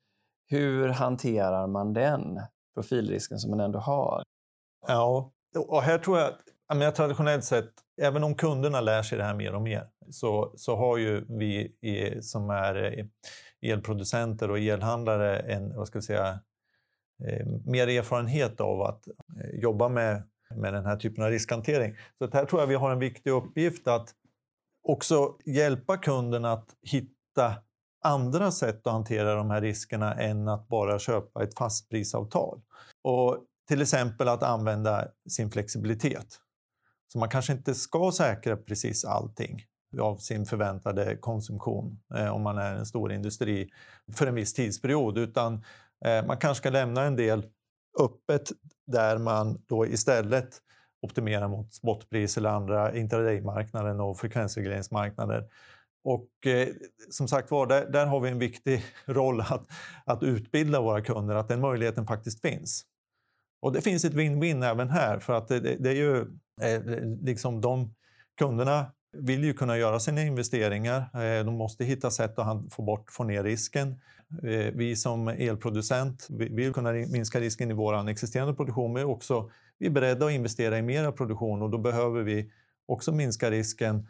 [0.46, 2.40] Hur hanterar man den
[2.74, 4.22] profilrisken som man ändå har?
[4.86, 7.70] Ja, och här tror jag att traditionellt sett,
[8.02, 11.74] även om kunderna lär sig det här mer och mer, så, så har ju vi
[12.22, 13.06] som är eh,
[13.72, 16.40] elproducenter och elhandlare en, vad ska jag säga,
[17.26, 20.22] eh, mer erfarenhet av att eh, jobba med,
[20.54, 21.96] med den här typen av riskhantering.
[22.18, 24.14] Så här tror jag vi har en viktig uppgift att
[24.82, 27.54] också hjälpa kunden att hitta
[28.04, 32.60] andra sätt att hantera de här riskerna än att bara köpa ett fastprisavtal.
[33.02, 33.38] Och
[33.68, 36.40] till exempel att använda sin flexibilitet.
[37.12, 39.64] Så man kanske inte ska säkra precis allting
[40.00, 43.70] av sin förväntade konsumtion eh, om man är en stor industri
[44.12, 45.64] för en viss tidsperiod, utan
[46.04, 47.46] eh, man kanske ska lämna en del
[48.00, 48.52] öppet
[48.86, 50.60] där man då istället
[51.02, 55.48] optimerar mot spotpris eller andra intradaymarknaden och frekvensregleringsmarknader
[56.04, 56.68] och eh,
[57.10, 59.66] som sagt var, där, där, har vi en viktig roll att,
[60.04, 62.84] att utbilda våra kunder att den möjligheten faktiskt finns.
[63.62, 66.20] Och det finns ett win-win även här för att det, det, är ju
[66.62, 66.82] eh,
[67.22, 67.94] liksom de
[68.38, 68.86] kunderna
[69.16, 71.00] vill ju kunna göra sina investeringar.
[71.00, 74.00] Eh, de måste hitta sätt att få, bort, få ner risken.
[74.42, 79.86] Eh, vi som elproducent vill kunna minska risken i vår existerande produktion men också vi
[79.86, 82.50] är beredda att investera i mera produktion och då behöver vi
[82.86, 84.08] också minska risken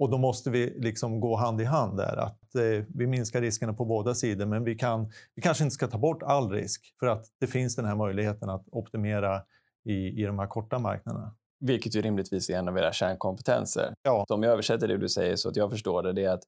[0.00, 2.16] och då måste vi liksom gå hand i hand där.
[2.16, 5.86] Att eh, vi minskar riskerna på båda sidor, men vi, kan, vi kanske inte ska
[5.86, 9.42] ta bort all risk för att det finns den här möjligheten att optimera
[9.84, 11.34] i, i de här korta marknaderna.
[11.60, 13.94] Vilket ju rimligtvis är en av era kärnkompetenser.
[14.02, 14.24] Ja.
[14.28, 16.44] Så om jag översätter det du säger så att jag förstår det, det är att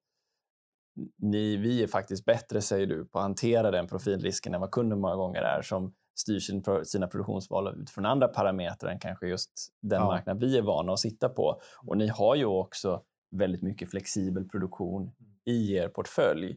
[1.19, 5.01] ni, vi är faktiskt bättre, säger du, på att hantera den profilrisken än vad kunden
[5.01, 9.51] många gånger är som styr sin, sina produktionsval utifrån andra parametrar än kanske just
[9.83, 10.07] den ja.
[10.07, 11.61] marknad vi är vana att sitta på.
[11.87, 15.11] Och ni har ju också väldigt mycket flexibel produktion
[15.45, 16.57] i er portfölj.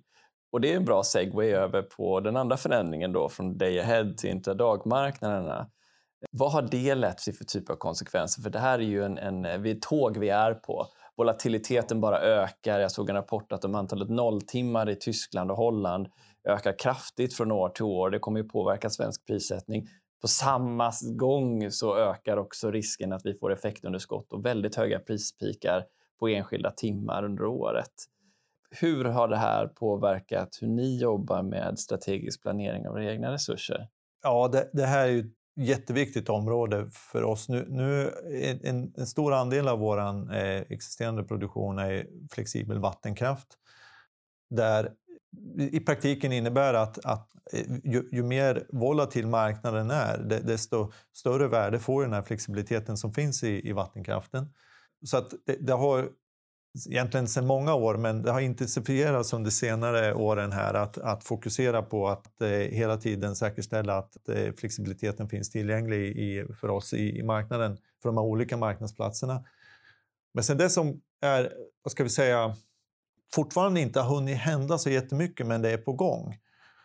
[0.51, 4.13] Och det är en bra segway över på den andra förändringen då från day ahead
[4.17, 5.69] till intradagmarknaderna.
[6.31, 8.41] Vad har det lett till för typ av konsekvenser?
[8.41, 10.88] För det här är ju en, en vi är tåg vi är på.
[11.17, 12.79] Volatiliteten bara ökar.
[12.79, 16.07] Jag såg en rapport att om antalet nolltimmar i Tyskland och Holland
[16.47, 18.09] ökar kraftigt från år till år.
[18.09, 19.88] Det kommer ju påverka svensk prissättning.
[20.21, 25.83] På samma gång så ökar också risken att vi får effektunderskott och väldigt höga prispikar
[26.19, 27.91] på enskilda timmar under året.
[28.69, 33.88] Hur har det här påverkat hur ni jobbar med strategisk planering av era egna resurser?
[34.23, 37.49] Ja, det, det här är ju ett jätteviktigt område för oss.
[37.49, 38.12] Nu, nu
[38.63, 43.58] en, en stor andel av vår eh, existerande produktion är flexibel vattenkraft
[44.49, 44.91] där
[45.58, 51.80] i praktiken innebär att, att eh, ju, ju, mer volatil marknaden är, desto större värde
[51.80, 54.49] får den här flexibiliteten som finns i, i vattenkraften.
[55.03, 56.10] Så att det, det, har
[56.89, 61.81] egentligen sedan många år, men det har intensifierats under senare åren här att, att fokusera
[61.81, 67.19] på att eh, hela tiden säkerställa att eh, flexibiliteten finns tillgänglig i, för oss i,
[67.19, 69.43] i, marknaden, för de här olika marknadsplatserna.
[70.34, 71.53] Men sen det som är,
[71.84, 72.55] vad ska vi säga,
[73.34, 76.38] fortfarande inte har hunnit hända så jättemycket, men det är på gång.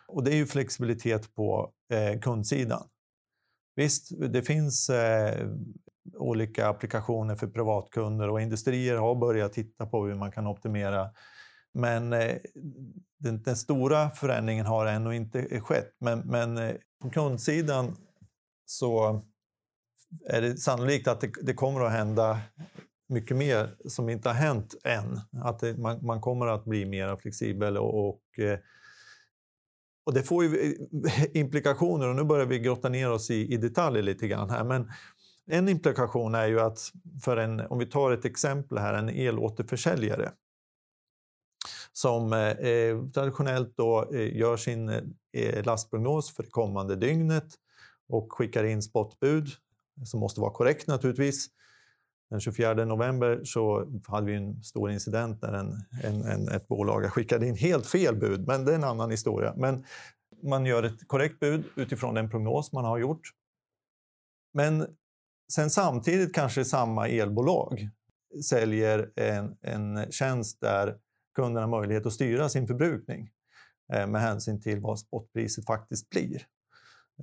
[0.07, 2.87] Och det är ju flexibilitet på eh, kundsidan.
[3.75, 5.49] Visst, det finns eh,
[6.13, 11.09] olika applikationer för privatkunder och industrier har börjat titta på hur man kan optimera.
[11.73, 12.35] Men eh,
[13.19, 15.95] den, den, stora förändringen har ännu inte eh, skett.
[15.99, 17.95] Men, men eh, på kundsidan
[18.65, 19.21] så
[20.29, 22.39] är det sannolikt att det, det, kommer att hända
[23.09, 25.19] mycket mer som inte har hänt än.
[25.43, 28.59] Att det, man, man, kommer att bli mer flexibel och, och eh,
[30.03, 30.75] och det får ju
[31.07, 34.63] eh, implikationer och nu börjar vi grotta ner oss i, i detaljer lite grann här.
[34.63, 34.91] Men
[35.51, 36.91] en implikation är ju att,
[37.23, 40.31] för en, om vi tar ett exempel här, en elåterförsäljare
[41.93, 44.89] som eh, eh traditionellt då, eh, gör sin
[45.33, 47.53] eh, lastprognos för det kommande dygnet
[48.09, 49.47] och skickar in spotbud,
[50.05, 51.47] som måste vara korrekt naturligtvis.
[52.29, 57.13] Den 24 november så hade vi en stor incident där en, en, en, ett bolag
[57.13, 59.53] skickade in helt fel bud, men det är en annan historia.
[59.57, 59.83] Men
[60.43, 63.21] Man gör ett korrekt bud utifrån den prognos man har gjort.
[64.53, 64.87] Men
[65.53, 67.89] sen samtidigt kanske samma elbolag
[68.49, 70.97] säljer en, en tjänst där
[71.35, 73.29] kunderna har möjlighet att styra sin förbrukning
[73.93, 76.45] eh, med hänsyn till vad spotpriset faktiskt blir.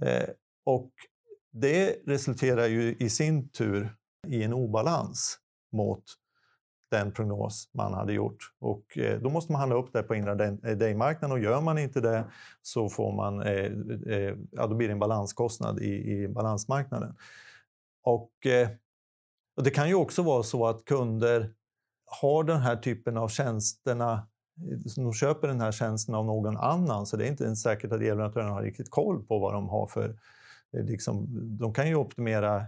[0.02, 0.28] Eh,
[0.64, 0.90] och
[1.52, 5.38] det resulterar ju i sin tur i en obalans
[5.72, 6.04] mot
[6.90, 8.38] den prognos man hade gjort.
[8.60, 12.00] Och eh, då måste man handla upp det på intraday-marknaden eh, och gör man inte
[12.00, 12.24] det
[12.62, 13.72] så får man, eh,
[14.16, 17.14] eh, ja, då blir det en balanskostnad i, i balansmarknaden.
[18.09, 18.68] Och, eh,
[19.57, 21.53] och det kan ju också vara så att kunder
[22.21, 24.12] har den här typen av tjänsterna
[24.71, 27.92] eh, de köper den här tjänsten av någon annan så det är inte ens säkert
[27.92, 30.09] att elleverantörerna har riktigt koll på vad de har för
[30.73, 31.27] eh, Liksom,
[31.59, 32.64] de kan ju optimera,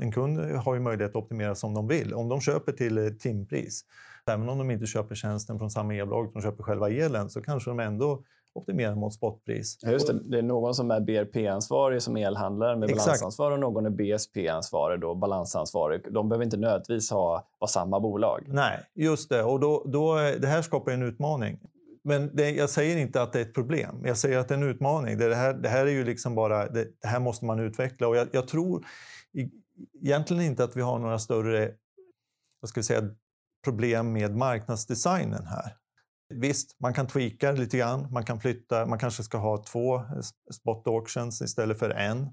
[0.00, 2.14] en kund har ju möjlighet att optimera som de vill.
[2.14, 3.84] Om de köper till timpris,
[4.26, 7.70] även om de inte köper tjänsten från samma elbolag, de köper själva elen, så kanske
[7.70, 9.78] de ändå optimerar mot spotpris.
[9.82, 13.06] Just det, det är någon som är BRP-ansvarig som elhandlare med Exakt.
[13.06, 16.12] balansansvar och någon är BSP-ansvarig, då balansansvarig.
[16.12, 18.44] De behöver inte nödvändigtvis ha, vara samma bolag.
[18.48, 19.42] Nej, just det.
[19.42, 21.58] Och då, då, det här skapar en utmaning.
[22.02, 24.02] Men det, jag säger inte att det är ett problem.
[24.04, 25.18] Jag säger att det är en utmaning.
[25.18, 28.08] Det, här, det här är ju liksom bara, det, det här måste man utveckla.
[28.08, 28.86] Och jag, jag tror
[30.02, 31.70] egentligen inte att vi har några större
[32.64, 33.10] vad ska vi säga,
[33.64, 35.76] problem med marknadsdesignen här.
[36.28, 38.12] Visst, man kan tweaka lite grann.
[38.12, 38.86] Man kan flytta.
[38.86, 40.02] Man kanske ska ha två eh,
[40.52, 42.28] spot auctions istället för en.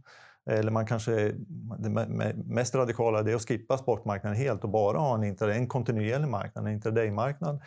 [0.50, 1.36] Eller man kanske,
[1.80, 1.90] det
[2.36, 6.74] mest radikala är att skippa sportmarknaden helt och bara ha en, en kontinuerlig marknad, en
[6.74, 7.62] intraday-marknad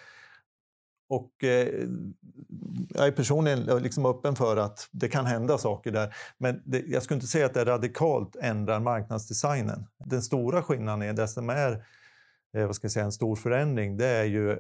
[1.09, 1.69] och eh,
[2.89, 6.15] jag är personligen liksom öppen för att det kan hända saker där.
[6.39, 9.87] Men det, jag skulle inte säga att det radikalt ändrar marknadsdesignen.
[10.05, 11.85] Den stora skillnaden är, det som är
[12.57, 14.59] eh, vad ska jag säga, en stor förändring, det är ju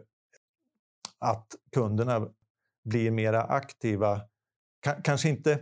[1.20, 2.28] att kunderna
[2.84, 4.20] blir mera aktiva.
[4.84, 5.60] K kanske inte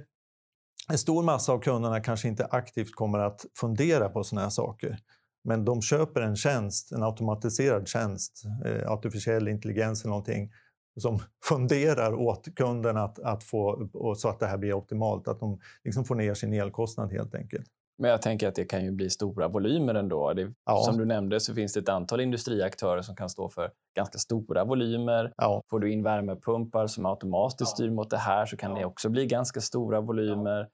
[0.89, 4.99] en stor massa av kunderna kanske inte aktivt kommer att fundera på såna här saker.
[5.45, 10.53] Men de köper en tjänst, en automatiserad tjänst, eh, artificiell intelligens eller någonting
[11.01, 15.29] som funderar åt kunden att, att få, så att det här blir optimalt.
[15.29, 17.67] Att de liksom får ner sin elkostnad helt enkelt.
[18.03, 20.33] Men jag tänker att det kan ju bli stora volymer ändå.
[20.33, 20.83] Det, ja.
[20.83, 24.65] Som du nämnde så finns det ett antal industriaktörer som kan stå för ganska stora
[24.65, 25.33] volymer.
[25.37, 25.63] Ja.
[25.71, 27.67] Får du in värmepumpar som automatiskt ja.
[27.67, 30.69] styr mot det här så kan det också bli ganska stora volymer.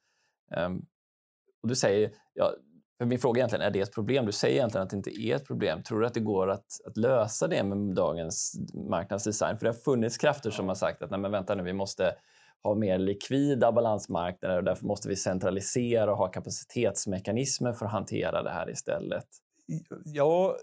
[0.56, 0.86] Um,
[1.62, 2.52] och du säger, ja,
[2.98, 4.26] för min fråga är egentligen, är det ett problem?
[4.26, 5.82] Du säger egentligen att det inte är ett problem.
[5.82, 8.54] Tror du att det går att, att lösa det med dagens
[8.90, 9.58] marknadsdesign?
[9.58, 12.12] För det har funnits krafter som har sagt att Nej, men vänta nu, vi måste
[12.62, 18.42] ha mer likvida balansmarknader och därför måste vi centralisera och ha kapacitetsmekanismer för att hantera
[18.42, 19.24] det här istället.
[20.04, 20.56] Ja,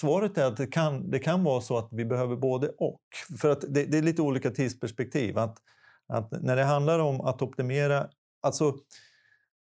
[0.00, 3.00] svaret är att det kan, det kan vara så att vi behöver både och.
[3.40, 5.38] För att det, det är lite olika tidsperspektiv.
[5.38, 5.58] Att,
[6.08, 8.08] att när det handlar om att optimera...
[8.42, 8.74] Alltså,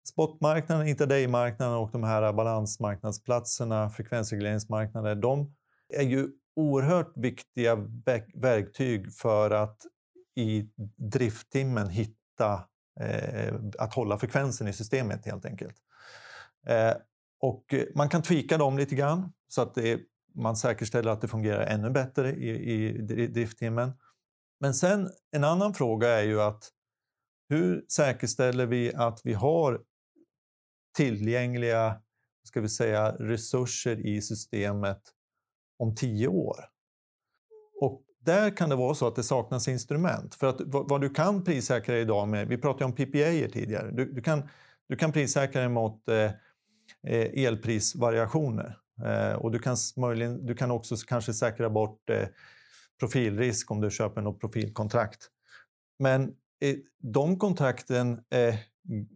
[0.09, 5.55] spotmarknaden, intraday-marknaden och de här balansmarknadsplatserna, frekvensregleringsmarknader, de
[5.93, 7.75] är ju oerhört viktiga
[8.33, 9.77] verktyg för att
[10.39, 12.67] i drifttimmen hitta,
[12.99, 15.75] eh, att hålla frekvensen i systemet helt enkelt.
[16.67, 16.93] Eh,
[17.41, 19.99] och man kan tweaka dem lite grann så att det,
[20.35, 22.91] man säkerställer att det fungerar ännu bättre i, i
[23.27, 23.91] drifttimmen.
[24.59, 26.69] Men sen en annan fråga är ju att
[27.49, 29.81] hur säkerställer vi att vi har
[30.97, 32.01] tillgängliga
[32.43, 35.01] ska vi säga, resurser i systemet
[35.77, 36.65] om tio år.
[37.81, 40.35] Och där kan det vara så att det saknas instrument.
[40.35, 44.21] För att vad du kan prissäkra idag med, vi pratade om PPA tidigare, du, du,
[44.21, 44.49] kan,
[44.89, 46.31] du kan prissäkra det mot eh,
[47.45, 48.77] elprisvariationer.
[49.05, 52.27] Eh, och du kan, möjligen, du kan också kanske säkra bort eh,
[52.99, 55.27] profilrisk om du köper något profilkontrakt.
[55.99, 56.23] Men
[56.61, 58.55] eh, de kontrakten eh,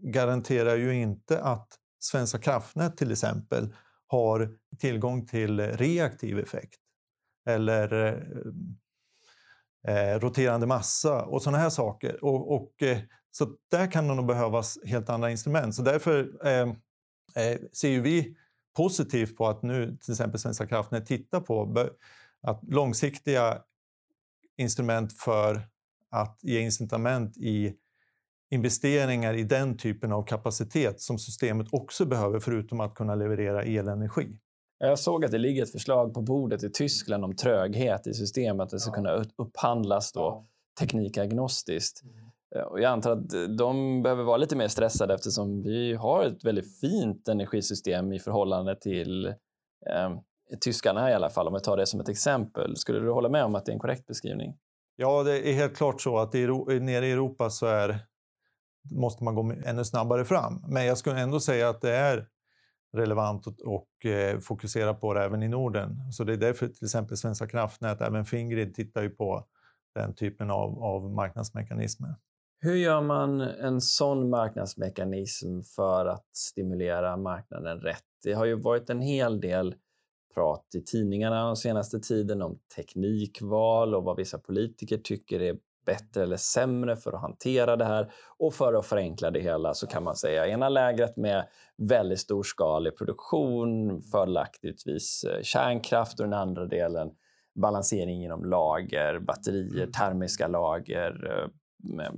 [0.01, 1.67] garanterar ju inte att
[1.99, 3.75] Svenska kraftnät till exempel
[4.07, 6.79] har tillgång till reaktiv effekt
[7.45, 8.17] eller eh,
[9.87, 12.23] eh, roterande massa och sådana här saker.
[12.23, 12.97] Och, och eh,
[13.31, 15.75] så där kan det nog behövas helt andra instrument.
[15.75, 16.69] Så därför eh,
[17.35, 18.35] eh ser vi
[18.77, 21.87] positivt på att nu till exempel Svenska kraftnät tittar på
[22.41, 23.61] att långsiktiga
[24.57, 25.61] instrument för
[26.11, 27.75] att ge incitament i
[28.51, 34.39] investeringar i den typen av kapacitet som systemet också behöver förutom att kunna leverera elenergi.
[34.77, 38.63] Jag såg att det ligger ett förslag på bordet i Tyskland om tröghet i systemet.
[38.63, 38.95] Att det ska ja.
[38.95, 40.45] kunna upphandlas då
[40.79, 42.03] teknikagnostiskt.
[42.03, 42.15] Mm.
[42.55, 46.45] Eh, och jag antar att de behöver vara lite mer stressade eftersom vi har ett
[46.45, 50.11] väldigt fint energisystem i förhållande till eh,
[50.61, 52.77] tyskarna i alla fall, om jag tar det som ett exempel.
[52.77, 54.57] Skulle du hålla med om att det är en korrekt beskrivning?
[54.95, 56.47] Ja, det är helt klart så att i,
[56.79, 57.99] nere i Europa så är
[58.91, 60.63] måste man gå ännu snabbare fram.
[60.67, 62.27] Men jag skulle ändå säga att det är
[62.93, 66.11] relevant och, och eh, fokusera på det även i Norden.
[66.11, 69.45] Så det är därför till exempel Svenska kraftnät, även Fingrid, tittar ju på
[69.95, 72.15] den typen av, av marknadsmekanismer.
[72.59, 78.03] Hur gör man en sån marknadsmekanism för att stimulera marknaden rätt?
[78.23, 79.75] Det har ju varit en hel del
[80.33, 86.23] prat i tidningarna den senaste tiden om teknikval och vad vissa politiker tycker är bättre
[86.23, 88.11] eller sämre för att hantera det här.
[88.39, 92.97] Och för att förenkla det hela så kan man säga ena lägret med väldigt storskalig
[92.97, 97.11] produktion, fördelaktigtvis eh, kärnkraft och den andra delen
[97.61, 102.11] balansering genom lager, batterier, termiska lager, eh,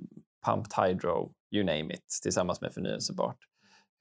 [0.45, 3.37] pumped hydro, you name it, tillsammans med förnyelsebart.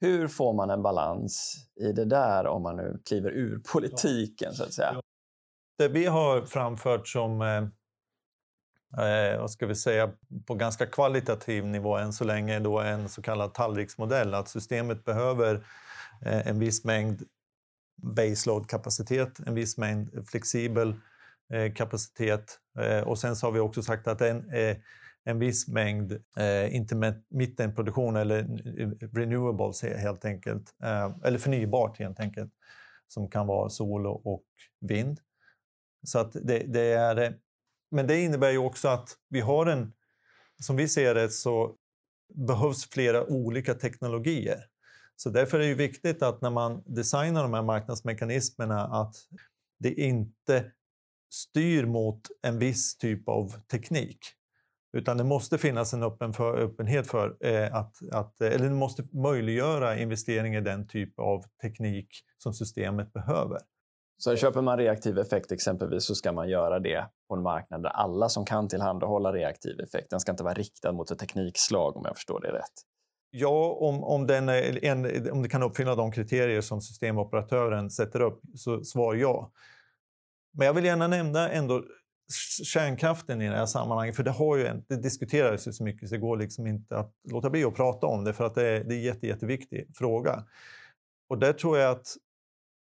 [0.01, 4.63] Hur får man en balans i det där om man nu kliver ur politiken så
[4.63, 5.01] att säga?
[5.77, 7.41] Det vi har framfört som
[8.97, 10.11] eh, vad ska vi säga,
[10.45, 14.33] på ganska kvalitativ nivå än så länge då en så kallad tallriksmodell.
[14.33, 15.55] Att systemet behöver
[16.25, 17.23] eh, en viss mängd
[18.01, 20.95] baseload-kapacitet, en viss mängd flexibel
[21.53, 22.59] eh, kapacitet.
[22.79, 24.77] Eh, och sen så har vi också sagt att en, eh,
[25.23, 28.43] en viss mängd eh, intermittent-produktion eller
[29.15, 32.51] renewables helt enkelt, eh, eller förnybart helt enkelt,
[33.07, 34.45] som kan vara sol och
[34.81, 35.19] vind.
[36.03, 37.35] Så att det, det är,
[37.95, 39.93] men det innebär ju också att vi har en,
[40.59, 41.75] som vi ser det så
[42.33, 44.59] behövs flera olika teknologier.
[45.15, 49.15] Så därför är det viktigt att när man designar de här marknadsmekanismerna att
[49.79, 50.71] det inte
[51.29, 54.19] styr mot en viss typ av teknik.
[54.97, 58.75] Utan det måste finnas en öppen för, öppenhet för eh, att, att, eh, eller det
[58.75, 63.59] måste möjliggöra investering i den typ av teknik som systemet behöver.
[64.17, 67.89] Så köper man reaktiv effekt exempelvis så ska man göra det på en marknad där
[67.89, 72.03] alla som kan tillhandahålla reaktiv effekt, den ska inte vara riktad mot ett teknikslag om
[72.05, 72.73] jag förstår det rätt.
[73.29, 78.21] Ja, om, om, den är, en, om det kan uppfylla de kriterier som systemoperatören sätter
[78.21, 79.51] upp, så svar ja.
[80.57, 81.83] Men jag vill gärna nämna ändå
[82.63, 86.09] kärnkraften i det här sammanhanget, för det, har ju en, det diskuterades ju så mycket
[86.09, 88.67] så det går liksom inte att låta bli att prata om det, för att det
[88.67, 90.43] är, det är en jätte, jätteviktig fråga.
[91.29, 92.07] Och där tror jag att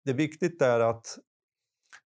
[0.04, 1.18] det är viktigt där att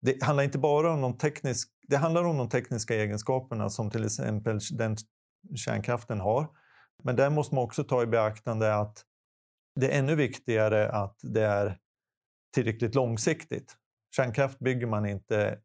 [0.02, 4.06] det handlar inte bara om de, teknisk, det handlar om de tekniska egenskaperna som till
[4.06, 4.98] exempel den
[5.56, 6.48] kärnkraften har.
[7.04, 9.06] Men där måste man också ta i beaktande att
[9.76, 11.78] det är ännu viktigare att det är
[12.54, 13.78] tillräckligt långsiktigt.
[14.16, 15.60] Kärnkraft bygger man inte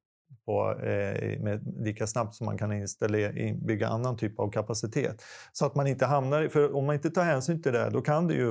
[0.45, 5.25] på, eh, med, lika snabbt som man kan installera, bygga annan typ av kapacitet.
[5.53, 8.29] Så att man inte hamnar för om man inte tar hänsyn till det, då kan
[8.29, 8.51] det ju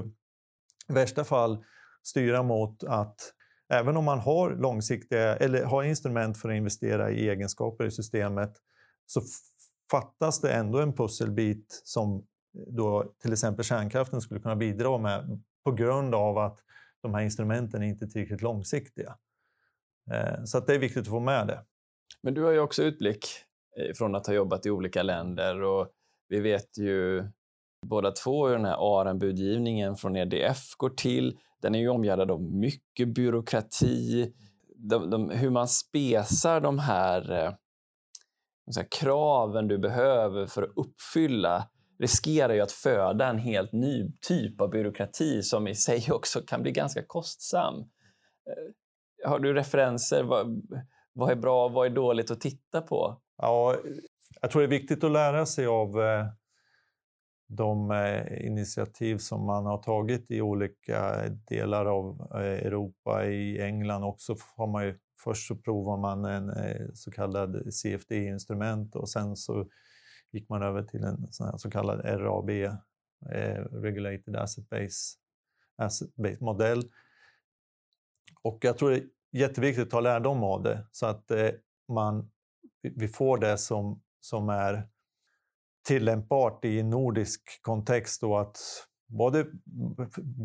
[0.89, 1.63] i värsta fall
[2.03, 3.33] styra mot att
[3.69, 8.53] även om man har långsiktiga eller har instrument för att investera i egenskaper i systemet
[9.05, 9.21] så
[9.91, 12.23] fattas det ändå en pusselbit som eh,
[12.67, 16.59] då till exempel kärnkraften skulle kunna bidra med på grund av att
[17.01, 19.15] de här instrumenten är inte är tillräckligt långsiktiga.
[20.11, 21.65] Eh, så att det är viktigt att få med det.
[22.23, 23.25] Men du har ju också utblick
[23.79, 25.91] eh, från att ha jobbat i olika länder och
[26.29, 27.23] vi vet ju
[27.85, 31.37] båda två hur den här ARN-budgivningen från EDF går till.
[31.61, 34.33] Den är ju omgärdad av mycket byråkrati.
[34.75, 37.53] De, de, hur man spesar de här, eh,
[38.75, 41.69] här kraven du behöver för att uppfylla
[41.99, 46.61] riskerar ju att föda en helt ny typ av byråkrati som i sig också kan
[46.61, 47.79] bli ganska kostsam.
[47.79, 50.23] Eh, har du referenser?
[50.23, 50.61] Vad,
[51.13, 53.21] vad är bra och vad är dåligt att titta på?
[53.37, 53.75] Ja,
[54.41, 56.25] jag tror det är viktigt att lära sig av eh,
[57.47, 63.25] de eh, initiativ som man har tagit i olika delar av eh, Europa.
[63.25, 68.95] I England också har man ju, först så provar man en eh, så kallad CFD-instrument
[68.95, 69.67] och sen så
[70.31, 71.27] gick man över till en
[71.57, 72.49] så kallad RAB,
[73.71, 75.17] Regulated Asset Base,
[75.77, 76.83] asset base modell.
[78.41, 81.31] Och jag tror det är jätteviktigt att ta lärdom av det så att
[81.87, 82.31] man,
[82.81, 84.87] vi får det som, som är
[85.87, 88.57] tillämpbart i nordisk kontext då att
[89.07, 89.45] både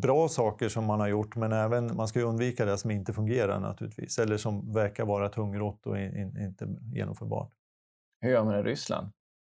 [0.03, 3.61] bra saker som man har gjort men även man ska undvika det som inte fungerar
[3.61, 7.53] naturligtvis eller som verkar vara tungrott och inte genomförbart.
[8.21, 9.09] Hur gör man i Ryssland?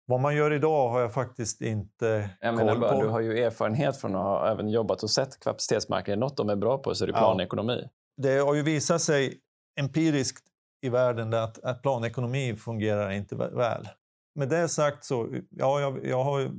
[0.07, 3.03] Vad man gör idag har jag faktiskt inte jag koll bara, på.
[3.03, 6.20] Du har ju erfarenhet från att ha även jobbat och sett kapacitetsmarknaden.
[6.20, 7.80] Något de är bra på så är det planekonomi.
[7.82, 7.89] Ja.
[8.22, 9.41] Det har ju visat sig
[9.80, 10.45] empiriskt
[10.82, 13.89] i världen att, att planekonomi fungerar inte väl
[14.37, 16.51] med det sagt så, ja, jag, jag har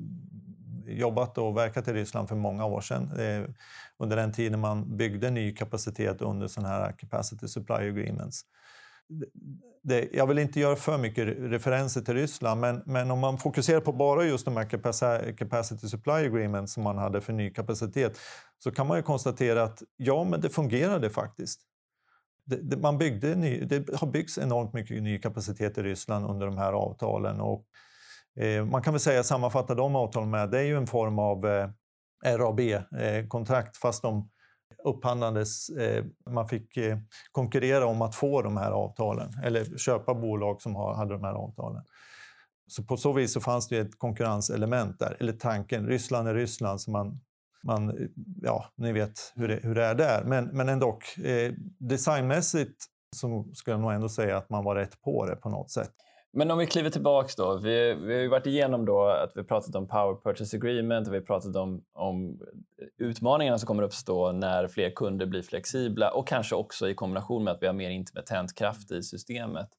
[0.88, 3.12] jobbat och verkat i Ryssland för många år sedan.
[3.20, 3.50] Eh,
[3.98, 8.42] under den tiden man byggde ny kapacitet under sådana här capacity supply agreements.
[9.84, 13.80] det, jag vill inte göra för mycket referenser till Ryssland, men, men om man fokuserar
[13.80, 18.20] på bara just de här capacity supply agreements som man hade för ny kapacitet
[18.60, 21.62] så kan man ju konstatera att ja, men det fungerade faktiskt.
[22.48, 26.46] Det, det, man byggde ny, det har byggts enormt mycket ny kapacitet i Ryssland under
[26.46, 27.42] de här avtalen.
[27.42, 27.66] Och,
[28.40, 31.46] eh, man kan väl säga sammanfatta de avtalen med det är ju en form av
[31.46, 31.70] eh,
[32.26, 34.30] RAB-kontrakt eh, fast de
[34.84, 35.70] upphandlades.
[35.70, 36.98] Eh, man fick eh,
[37.32, 41.84] konkurrera om att få de här avtalen eller köpa bolag som hade de här avtalen.
[42.68, 45.88] Så på så vis så fanns det ett konkurrenselement där, eller tanken.
[45.88, 47.20] Ryssland är Ryssland, så man,
[47.68, 48.10] man
[48.42, 50.24] ja, ni vet hur det, hur det är där.
[50.24, 55.02] Men, men ändå, eh, designmässigt så skulle jag nog ändå säga att man var rätt
[55.02, 55.92] på det på något sätt.
[56.34, 57.58] Men om vi kliver tillbaks då.
[57.58, 61.14] Vi, vi har ju varit igenom då att vi pratat om Power Purchase Agreement och
[61.14, 62.40] vi har pratat om, om
[62.98, 67.54] utmaningarna som kommer uppstå när fler kunder blir flexibla och kanske också i kombination med
[67.54, 69.70] att vi har mer intermittent kraft i systemet.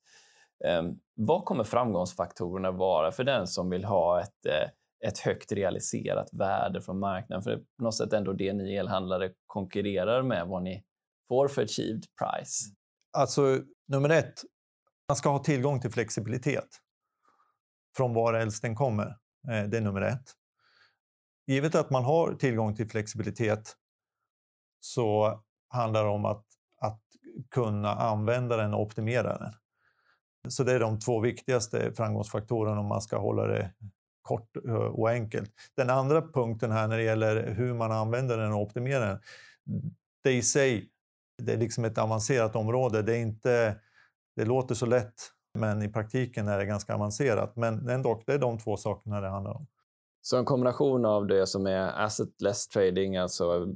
[0.65, 0.83] Eh,
[1.15, 4.69] vad kommer framgångsfaktorerna vara för den som vill ha ett, eh,
[5.07, 7.43] ett högt realiserat värde från marknaden?
[7.43, 10.85] För det är på något sätt ändå det ni elhandlare konkurrerar med, vad ni
[11.29, 12.65] får för achieved price.
[12.69, 12.77] Mm.
[13.13, 14.43] Alltså, nummer ett,
[15.09, 16.69] man ska ha tillgång till flexibilitet
[17.97, 19.07] från var helst den kommer.
[19.51, 20.33] Eh, det är nummer ett.
[21.47, 23.77] Givet att man har tillgång till flexibilitet
[24.81, 26.45] så handlar det om att,
[26.81, 27.03] att
[27.51, 29.53] kunna använda den och optimera den.
[30.49, 33.73] Så det är de två viktigaste framgångsfaktorerna om man ska hålla det
[34.29, 35.51] kort eh, och enkelt.
[35.77, 39.21] Den andra punkten här när det gäller hur man använder den och optimerar den,
[40.25, 40.89] det i sig,
[41.43, 43.03] det är liksom ett avancerat område.
[43.03, 43.77] Det är inte
[44.37, 45.15] det låter så lätt,
[45.59, 47.57] men i praktiken är det ganska avancerat.
[47.57, 49.67] Men ändå, det är de två sakerna det handlar om.
[50.23, 53.67] Så en kombination av det som är asset-less trading, alltså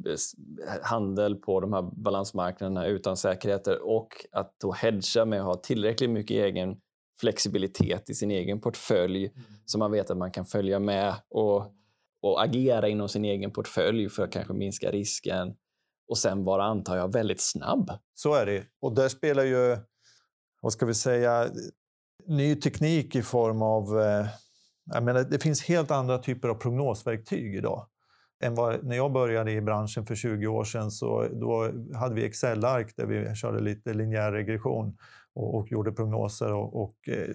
[0.82, 6.11] handel på de här balansmarknaderna utan säkerheter och att då hedga med att ha tillräckligt
[6.11, 6.80] mycket egen
[7.22, 9.42] flexibilitet i sin egen portfölj mm.
[9.64, 11.72] så man vet att man kan följa med och,
[12.22, 15.54] och agera inom sin egen portfölj för att kanske minska risken
[16.08, 17.90] och sen vara, antar jag, väldigt snabb.
[18.14, 18.64] Så är det.
[18.80, 19.76] Och där spelar ju
[20.60, 21.50] vad ska vi säga,
[22.26, 24.00] ny teknik i form av...
[24.00, 24.26] Eh,
[24.84, 27.86] jag menar, det finns helt andra typer av prognosverktyg idag.
[28.44, 32.24] Än vad, när jag började i branschen för 20 år sedan så då hade vi
[32.24, 34.96] Excel-ark där vi körde lite linjär regression
[35.35, 36.53] och, och gjorde prognoser.
[36.53, 37.28] Och, och eh,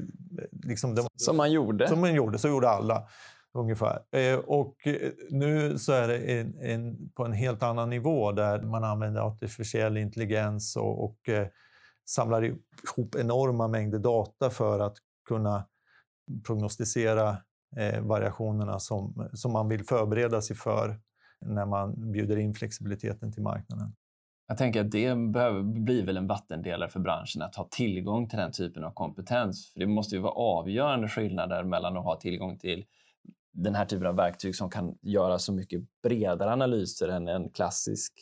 [0.63, 1.87] liksom det, som man gjorde?
[1.87, 3.07] Som man gjorde, så gjorde alla
[3.53, 3.99] ungefär.
[4.11, 8.61] Eh, och eh, nu så är det en, en, på en helt annan nivå där
[8.61, 11.17] man använder artificiell intelligens och, och
[12.09, 15.65] samlar ihop enorma mängder data för att kunna
[16.45, 17.37] prognostisera
[17.77, 20.99] eh, variationerna som, som man vill förbereda sig för
[21.45, 23.95] när man bjuder in flexibiliteten till marknaden.
[24.47, 28.39] Jag tänker att det behöver, blir väl en vattendelare för branschen att ha tillgång till
[28.39, 29.71] den typen av kompetens.
[29.73, 32.85] För Det måste ju vara avgörande skillnader mellan att ha tillgång till
[33.51, 38.13] den här typen av verktyg som kan göra så mycket bredare analyser än en klassisk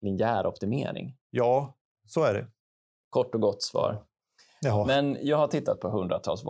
[0.00, 1.16] linjär optimering.
[1.30, 1.74] Ja,
[2.06, 2.46] så är det.
[3.10, 4.04] Kort och gott svar.
[4.60, 4.86] Jaha.
[4.86, 6.44] Men jag har tittat på hundratals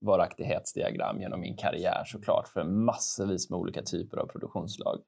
[0.00, 5.00] varaktighetsdiagram genom min karriär såklart för massvis med olika typer av produktionsslag.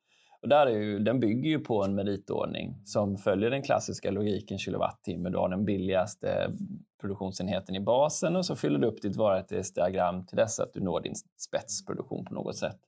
[0.42, 4.58] Och där är ju, den bygger ju på en meritordning som följer den klassiska logiken
[4.58, 5.30] kilowattimme.
[5.30, 6.52] Du har den billigaste
[7.00, 11.00] produktionsenheten i basen och så fyller du upp ditt varaktighetsdiagram till dess att du når
[11.00, 12.78] din spetsproduktion på något sätt.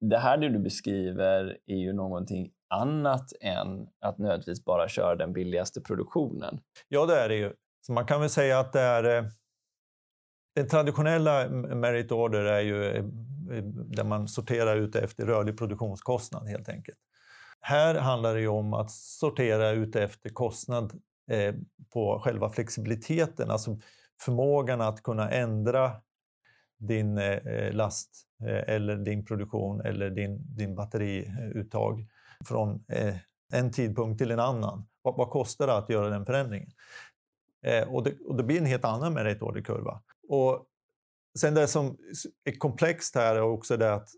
[0.00, 5.32] Det här det du beskriver är ju någonting annat än att nödvändigtvis bara köra den
[5.32, 6.60] billigaste produktionen.
[6.88, 7.52] Ja, det är det ju.
[7.86, 9.18] Så man kan väl säga att det är...
[9.18, 9.24] Eh,
[10.58, 13.04] den traditionella merit order är ju eh,
[13.56, 16.98] eh, där man sorterar ut efter rörlig produktionskostnad helt enkelt.
[17.60, 20.92] Här handlar det ju om att sortera ut efter kostnad
[21.30, 21.54] eh,
[21.92, 23.78] på själva flexibiliteten, alltså
[24.20, 25.92] förmågan att kunna ändra
[26.78, 28.10] din eh, last
[28.66, 32.06] eller din produktion eller din, din batteriuttag
[32.44, 32.84] från
[33.52, 34.86] en tidpunkt till en annan.
[35.02, 36.70] Vad, vad, kostar det att göra den förändringen?
[37.66, 40.02] Eh, och, det, och det blir en helt annan merit kurva.
[40.28, 40.66] Och
[41.38, 41.96] sen det som
[42.44, 44.08] är komplext här är också det att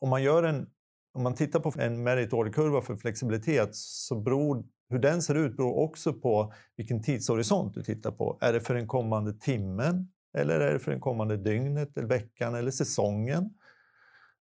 [0.00, 0.66] om man, gör en,
[1.14, 5.56] om man tittar på en merit kurva för flexibilitet så beror hur den ser ut
[5.56, 8.38] beror också på vilken tidshorisont du tittar på.
[8.40, 10.08] Är det för den kommande timmen?
[10.38, 13.50] Eller är det för den kommande dygnet, eller veckan eller säsongen?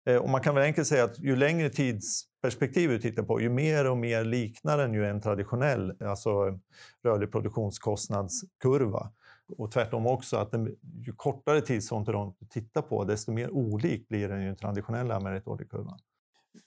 [0.04, 3.48] Eh, och man kan väl enkelt säga att ju längre tidsperspektiv du tittar på, ju
[3.48, 6.58] mer och mer liknar den ju en traditionell alltså
[7.04, 9.10] rörlig produktionskostnadskurva.
[9.58, 10.76] Och tvärtom också, att den,
[11.06, 15.98] ju kortare tidshorisont du tittar på, desto mer olik blir den ju traditionella merit order-kurvan.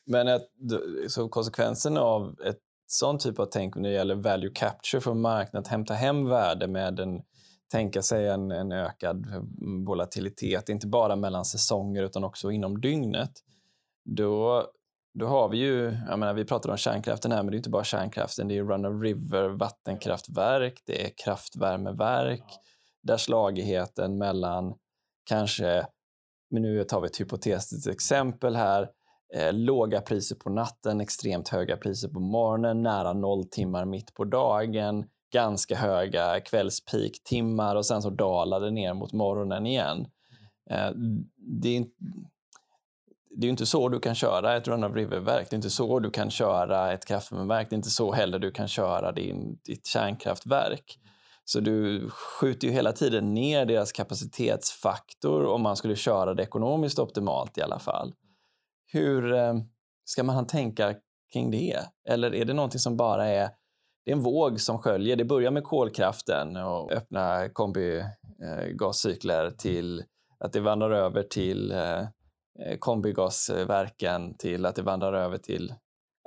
[0.06, 0.48] Men att,
[1.08, 5.62] så konsekvensen av ett sån typ av tänk när det gäller value capture för marknaden,
[5.62, 7.22] att hämta hem värde med en
[7.72, 9.26] tänka sig en, en ökad
[9.86, 13.32] volatilitet, inte bara mellan säsonger utan också inom dygnet,
[14.06, 14.66] då,
[15.14, 17.70] då har vi ju, jag menar, vi pratar om kärnkraften här, men det är inte
[17.70, 22.44] bara kärnkraften, det är run of river vattenkraftverk, det är kraftvärmeverk,
[23.04, 24.76] där slagigheten mellan
[25.26, 25.88] kanske,
[26.50, 28.90] men nu tar vi ett hypotetiskt exempel här,
[29.36, 34.24] eh, låga priser på natten, extremt höga priser på morgonen, nära noll timmar mitt på
[34.24, 35.06] dagen,
[35.36, 40.08] ganska höga kvällspiktimmar och sen så dalar det ner mot morgonen igen.
[40.70, 40.90] Eh,
[41.62, 41.86] det är,
[43.38, 45.50] det är inte så du kan köra ett run-of-river-verk.
[45.50, 47.70] Det är inte så du kan köra ett kraftvärmeverk.
[47.70, 51.00] Det är inte så heller du kan köra din, ditt kärnkraftverk.
[51.46, 57.00] Så du skjuter ju hela tiden ner deras kapacitetsfaktor om man skulle köra det ekonomiskt
[57.00, 58.14] optimalt i alla fall.
[58.92, 59.54] Hur eh,
[60.06, 60.96] ska man tänka
[61.34, 61.80] kring det?
[62.10, 63.50] Eller är det någonting som bara är
[64.06, 65.16] det är en våg som sköljer.
[65.16, 70.04] Det börjar med kolkraften och öppna kombigascykler till
[70.40, 72.08] att det vandrar över till eh, eh,
[72.80, 75.74] kombigasverken till att det vandrar över till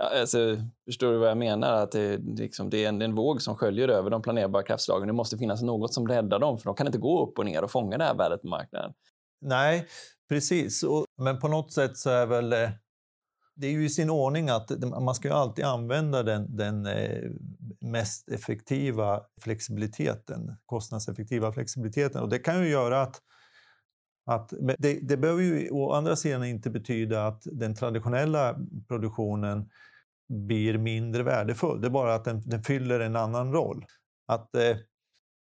[0.00, 1.72] Ja, alltså, förstår du vad jag menar?
[1.72, 4.62] Att det, liksom, det, är en, det är en våg som sköljer över de planerbara
[4.62, 5.06] kraftslagen.
[5.06, 7.64] Det måste finnas något som räddar dem, för de kan inte gå upp och ner
[7.64, 8.92] och fånga det här värdet på marknaden.
[9.40, 9.86] Nej,
[10.28, 10.82] precis.
[10.82, 12.70] Och, men på något sätt så är väl eh,
[13.58, 17.30] det är ju i sin ordning att man ska ju alltid använda den, den eh,
[17.80, 22.22] mest effektiva flexibiliteten, kostnadseffektiva flexibiliteten.
[22.22, 23.22] Och det kan ju göra att,
[24.26, 29.70] att det, det behöver ju å andra sidan inte betyda att den traditionella produktionen
[30.28, 31.80] blir mindre värdefull.
[31.80, 33.84] Det är bara att den, den fyller en annan roll.
[34.26, 34.76] Att eh,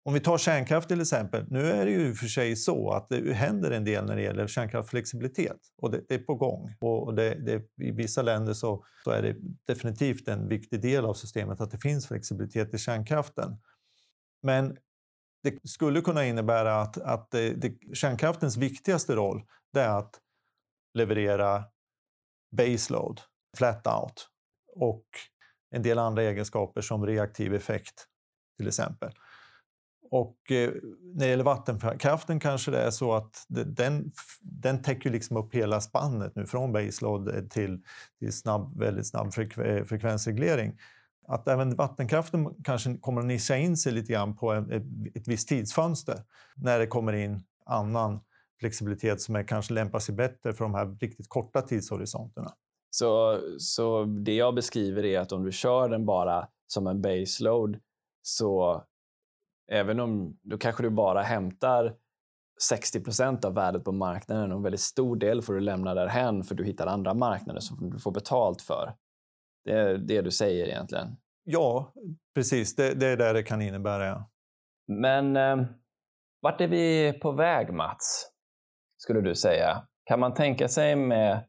[0.06, 1.46] om vi tar kärnkraft till exempel.
[1.50, 4.46] Nu är det ju för sig så att det händer en del när det gäller
[4.46, 6.76] kärnkraftsflexibilitet och det, det är på gång.
[6.80, 9.36] Och det, det, I vissa länder så, så, är det
[9.66, 13.56] definitivt en viktig del av systemet att det finns flexibilitet i kärnkraften.
[14.42, 14.76] Men
[15.42, 19.42] det skulle kunna innebära att, att det, kärnkraftens viktigaste roll
[19.76, 20.20] är att
[20.94, 21.64] leverera
[22.56, 23.20] baseload,
[23.56, 24.28] flat out
[24.76, 25.04] och
[25.70, 28.06] en del andra egenskaper som reaktiv effekt
[28.56, 29.12] till exempel.
[30.10, 30.70] Och eh,
[31.14, 35.80] när det gäller vattenkraften kanske det är så att den, den täcker liksom upp hela
[35.80, 37.82] spannet nu från baseload eh, till,
[38.18, 40.78] till snabb, väldigt snabb eh, frekvensreglering.
[41.28, 44.70] Att även vattenkraften kanske kommer att nischa in sig lite grann på ett,
[45.14, 46.22] ett visst tidsfönster
[46.56, 48.20] när det kommer in annan
[48.60, 52.52] flexibilitet som är kanske lämpar sig bättre för de här riktigt korta tidshorisonterna.
[52.90, 57.78] Så, så det jag beskriver är att om du kör den bara som en baseload
[58.22, 58.84] så
[59.72, 61.94] Även om då kanske du bara hämtar
[62.72, 66.54] 60% av värdet på marknaden och en väldigt stor del får du lämna därhen för
[66.54, 68.94] du hittar andra marknader som du får betalt för.
[69.64, 71.16] Det är det du säger egentligen.
[71.44, 71.92] Ja,
[72.34, 72.76] precis.
[72.76, 74.06] Det, det är det det kan innebära.
[74.06, 74.30] Ja.
[74.86, 75.66] Men eh,
[76.40, 78.30] vart är vi på väg, Mats?
[78.96, 79.86] Skulle du säga?
[80.04, 81.44] Kan man tänka sig med,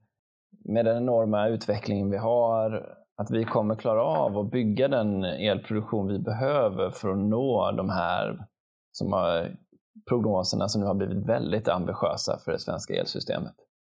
[0.65, 6.07] med den enorma utvecklingen vi har att vi kommer klara av att bygga den elproduktion
[6.07, 8.47] vi behöver för att nå de här
[8.91, 9.57] som har,
[10.09, 13.55] prognoserna som nu har blivit väldigt ambitiösa för det svenska elsystemet?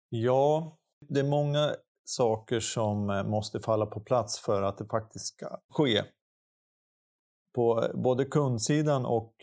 [0.09, 0.77] Ja,
[1.09, 1.71] det är många
[2.03, 6.03] saker som eh, måste falla på plats för att det faktiskt ska ske.
[7.55, 9.33] På både kundsidan och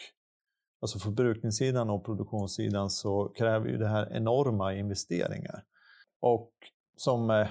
[0.83, 5.65] alltså förbrukningssidan och produktionssidan så kräver ju det här enorma investeringar.
[6.21, 6.53] Och
[6.97, 7.49] som eh,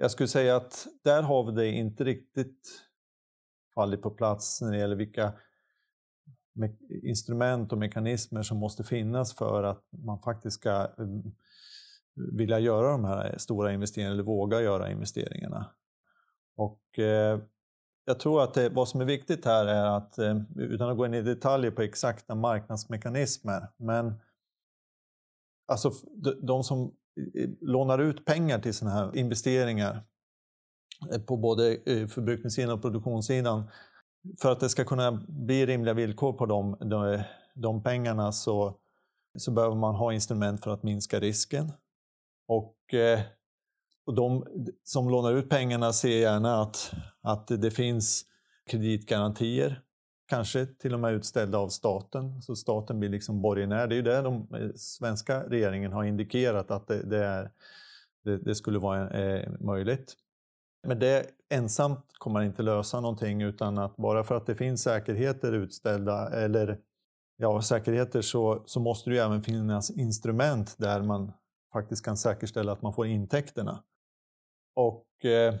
[0.00, 2.82] jag skulle säga att där har vi det inte riktigt
[3.74, 5.32] fallit på plats när det gäller vilka
[7.02, 11.22] instrument och mekanismer som måste finnas för att man faktiskt ska mm,
[12.14, 15.70] vilja göra de här stora investeringarna eller våga göra investeringarna.
[16.56, 17.40] Och eh,
[18.04, 21.06] jag tror att det, vad som är viktigt här är att, eh, utan att gå
[21.06, 24.14] in i detaljer på exakta marknadsmekanismer, men
[25.66, 25.92] alltså
[26.42, 26.94] de som
[27.60, 30.04] lånar ut pengar till sådana här investeringar
[31.12, 33.70] eh, på både eh, förbrukningssidan och produktionssidan.
[34.40, 37.22] För att det ska kunna bli rimliga villkor på de, de,
[37.54, 38.76] de pengarna så,
[39.38, 41.72] så behöver man ha instrument för att minska risken.
[42.48, 43.20] Och, eh,
[44.06, 44.46] och de
[44.84, 46.92] som lånar ut pengarna ser gärna att,
[47.22, 48.24] att det finns
[48.70, 49.82] kreditgarantier
[50.30, 52.42] kanske till och med utställda av staten.
[52.42, 53.86] Så staten blir liksom borgenär.
[53.86, 57.50] Det är ju det de eh, svenska regeringen har indikerat att det, det är,
[58.24, 60.16] det, det, skulle vara eh, möjligt.
[60.86, 65.52] Men det ensamt kommer inte lösa någonting utan att bara för att det finns säkerheter
[65.52, 66.78] utställda eller
[67.36, 71.32] ja, säkerheter så, så måste det ju även finnas instrument där man
[71.72, 73.82] faktiskt kan säkerställa att man får intäkterna.
[74.74, 75.54] Och eh,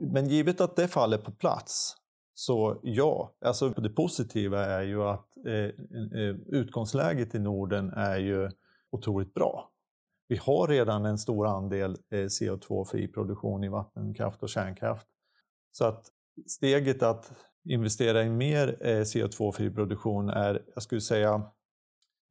[0.00, 1.96] Men givet att det faller på plats,
[2.34, 3.34] så ja.
[3.44, 8.50] Alltså det positiva är ju att eh, eh, utgångsläget i Norden är ju
[8.90, 9.70] otroligt bra.
[10.28, 15.06] Vi har redan en stor andel eh, CO2-fri produktion i vattenkraft och kärnkraft.
[15.72, 16.06] Så att
[16.46, 17.32] steget att
[17.64, 21.42] investera i mer eh, CO2-fri produktion är, jag skulle säga,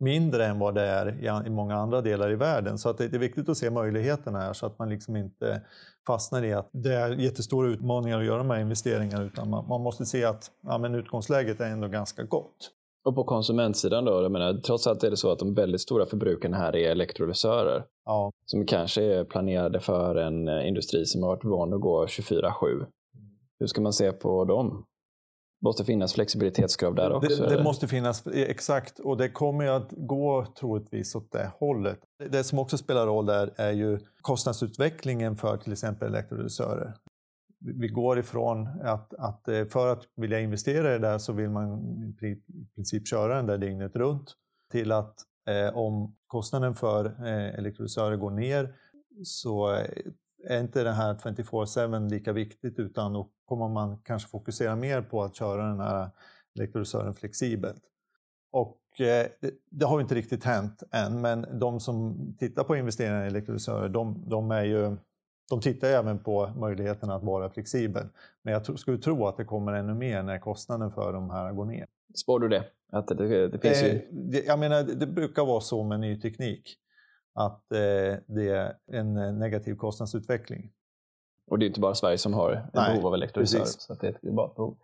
[0.03, 2.77] mindre än vad det är i många andra delar i världen.
[2.77, 5.61] Så att det är viktigt att se möjligheterna här så att man liksom inte
[6.07, 9.81] fastnar i att det är jättestora utmaningar att göra de här investeringarna utan man, man
[9.81, 12.71] måste se att ja, men utgångsläget är ändå ganska gott.
[13.05, 16.05] Och på konsumentsidan då, jag menar, trots allt är det så att de väldigt stora
[16.05, 17.85] förbrukarna här är elektrolysörer.
[18.05, 18.31] Ja.
[18.45, 22.85] Som kanske är planerade för en eh, industri som har varit van att gå 24-7.
[23.59, 24.85] Hur ska man se på dem?
[25.63, 27.43] Måste finnas flexibilitetskrav där också?
[27.43, 28.99] Det, det måste finnas, exakt.
[28.99, 31.99] Och det kommer att gå troligtvis åt det hållet.
[32.29, 36.93] Det som också spelar roll där är ju kostnadsutvecklingen för till exempel elektrolysörer.
[37.59, 41.49] Vi går ifrån att, att eh, för att vilja investera i det där så vill
[41.49, 41.79] man
[42.21, 42.37] i
[42.75, 44.35] princip köra den där dygnet runt
[44.71, 45.15] till att
[45.49, 48.75] eh, om kostnaden för eh, elektrolysörer går ner
[49.23, 49.85] så eh,
[50.47, 55.23] är inte det här 24-7 lika viktigt utan då kommer man kanske fokusera mer på
[55.23, 56.09] att köra den här
[56.55, 57.81] elektrolysören flexibelt.
[58.51, 63.23] Och eh, det, det, har inte riktigt hänt än, men de som tittar på investeringar
[63.23, 64.97] i elektrolysörer, de, de, är ju,
[65.49, 68.07] de tittar även på möjligheten att vara flexibel.
[68.41, 71.65] Men jag skulle tro att det kommer ännu mer när kostnaden för de här går
[71.65, 71.85] ner.
[72.15, 72.63] Spår du det?
[72.91, 73.87] Att det, det finns ju...
[73.87, 76.77] Eh, jag menar, det brukar vara så med ny teknik
[77.33, 80.71] att eh, det är en eh, negativ kostnadsutveckling.
[81.51, 84.11] Och det är inte bara Sverige som har ett behov av elektrolysörer, så det är
[84.11, 84.77] ett globalt behov.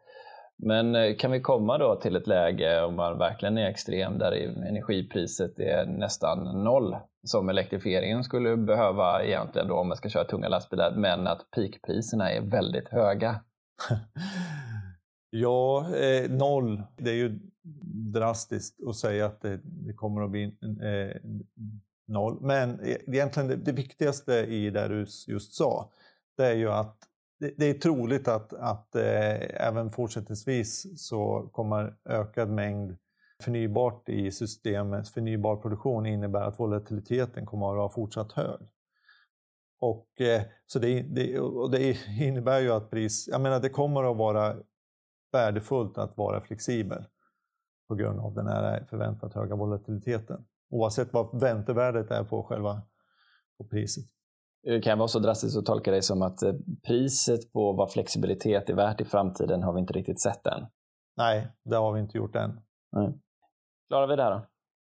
[0.64, 4.32] Men eh, kan vi komma då till ett läge, om man verkligen är extrem, där
[4.68, 10.48] energipriset är nästan noll, som elektrifieringen skulle behöva egentligen då om man ska köra tunga
[10.48, 13.42] lastbilar, men att peakpriserna är väldigt höga?
[15.30, 17.40] ja, eh, noll, det är ju
[18.14, 21.22] drastiskt att säga att det, det kommer att bli eh,
[22.10, 22.42] noll.
[22.42, 25.92] Men e, egentligen det, det viktigaste i det du just sa,
[26.38, 26.96] det är ju att
[27.40, 32.98] det, det är troligt att, att eh, även fortsättningsvis så kommer ökad mängd
[33.44, 38.60] förnybart i systemet, förnybar produktion innebär att volatiliteten kommer att vara fortsatt hög.
[39.80, 44.12] Och, eh, så det, det, och det innebär ju att pris, jag menar det kommer
[44.12, 44.56] att vara
[45.32, 47.04] värdefullt att vara flexibel
[47.88, 50.46] på grund av den här förväntat höga volatiliteten.
[50.70, 52.82] Oavsett vad väntevärdet är på själva
[53.58, 54.04] på priset.
[54.64, 56.54] Det kan vara så drastiskt att tolka det som att eh,
[56.88, 60.66] priset på vad flexibilitet är värt i framtiden har vi inte riktigt sett än.
[61.18, 62.62] Nej, det har vi inte gjort än.
[62.92, 63.14] Nej.
[63.90, 64.46] Klarar vi det då?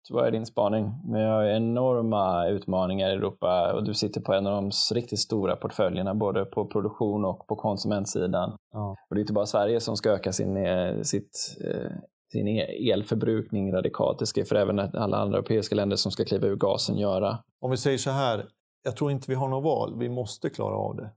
[0.03, 0.93] Så vad är din spaning?
[1.12, 5.57] Vi har enorma utmaningar i Europa och du sitter på en av de riktigt stora
[5.57, 8.57] portföljerna både på produktion och på konsumentsidan.
[8.72, 8.97] Ja.
[9.09, 11.91] Och det är inte bara Sverige som ska öka sin, eh, sitt eh,
[12.33, 14.18] sin e- elförbrukning radikalt.
[14.18, 17.39] Det ska för även alla andra europeiska länder som ska kliva ur gasen göra.
[17.61, 18.49] Om vi säger så här,
[18.83, 19.99] jag tror inte vi har något val.
[19.99, 21.11] Vi måste klara av det.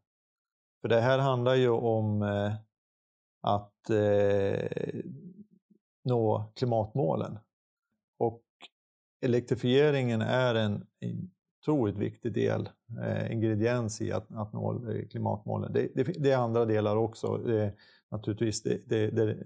[0.81, 2.53] För det här handlar ju om eh,
[3.41, 4.99] att eh,
[6.03, 7.39] nå klimatmålen.
[8.19, 8.43] Och
[9.25, 10.85] elektrifieringen är en
[11.61, 12.69] otroligt viktig del,
[13.03, 15.73] eh, ingrediens i att, att nå eh, klimatmålen.
[15.73, 17.37] Det, det, det, är andra delar också.
[17.37, 17.73] Det,
[18.11, 19.37] naturligtvis, det, det,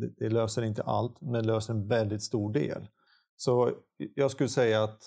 [0.00, 2.88] det, det löser inte allt, men löser en väldigt stor del.
[3.36, 3.70] Så
[4.14, 5.02] jag skulle säga att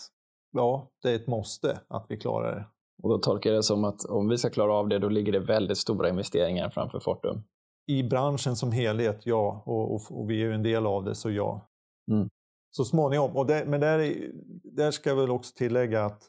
[0.52, 2.66] ja, det är ett måste att vi klarar det.
[3.04, 5.32] Och då tolkar jag det som att om vi ska klara av det, då ligger
[5.32, 7.44] det väldigt stora investeringar framför Fortum?
[7.88, 9.64] I branschen som helhet, ja.
[9.66, 11.70] Och, och, och vi är ju en del av det, så ja.
[12.12, 12.30] Mm.
[12.72, 13.38] Så småningom.
[13.38, 14.16] Och det, men där,
[14.64, 16.24] där ska jag väl också tillägga att,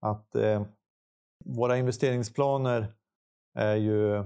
[0.00, 0.62] att eh,
[1.44, 2.94] våra investeringsplaner
[3.54, 4.24] är ju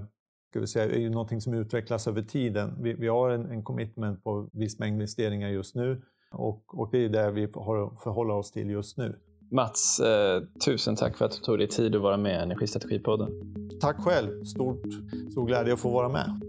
[0.57, 2.73] ska vi säga, är ju någonting som utvecklas över tiden.
[2.81, 6.01] Vi, vi har en, en commitment på viss mängd investeringar just nu
[6.31, 9.15] och, och det är det vi har att förhålla oss till just nu.
[9.51, 13.29] Mats, eh, tusen tack för att du tog dig tid att vara med i Energistrategipodden.
[13.81, 14.43] Tack själv.
[14.43, 14.81] Stort,
[15.31, 16.41] stor glädje att få vara med.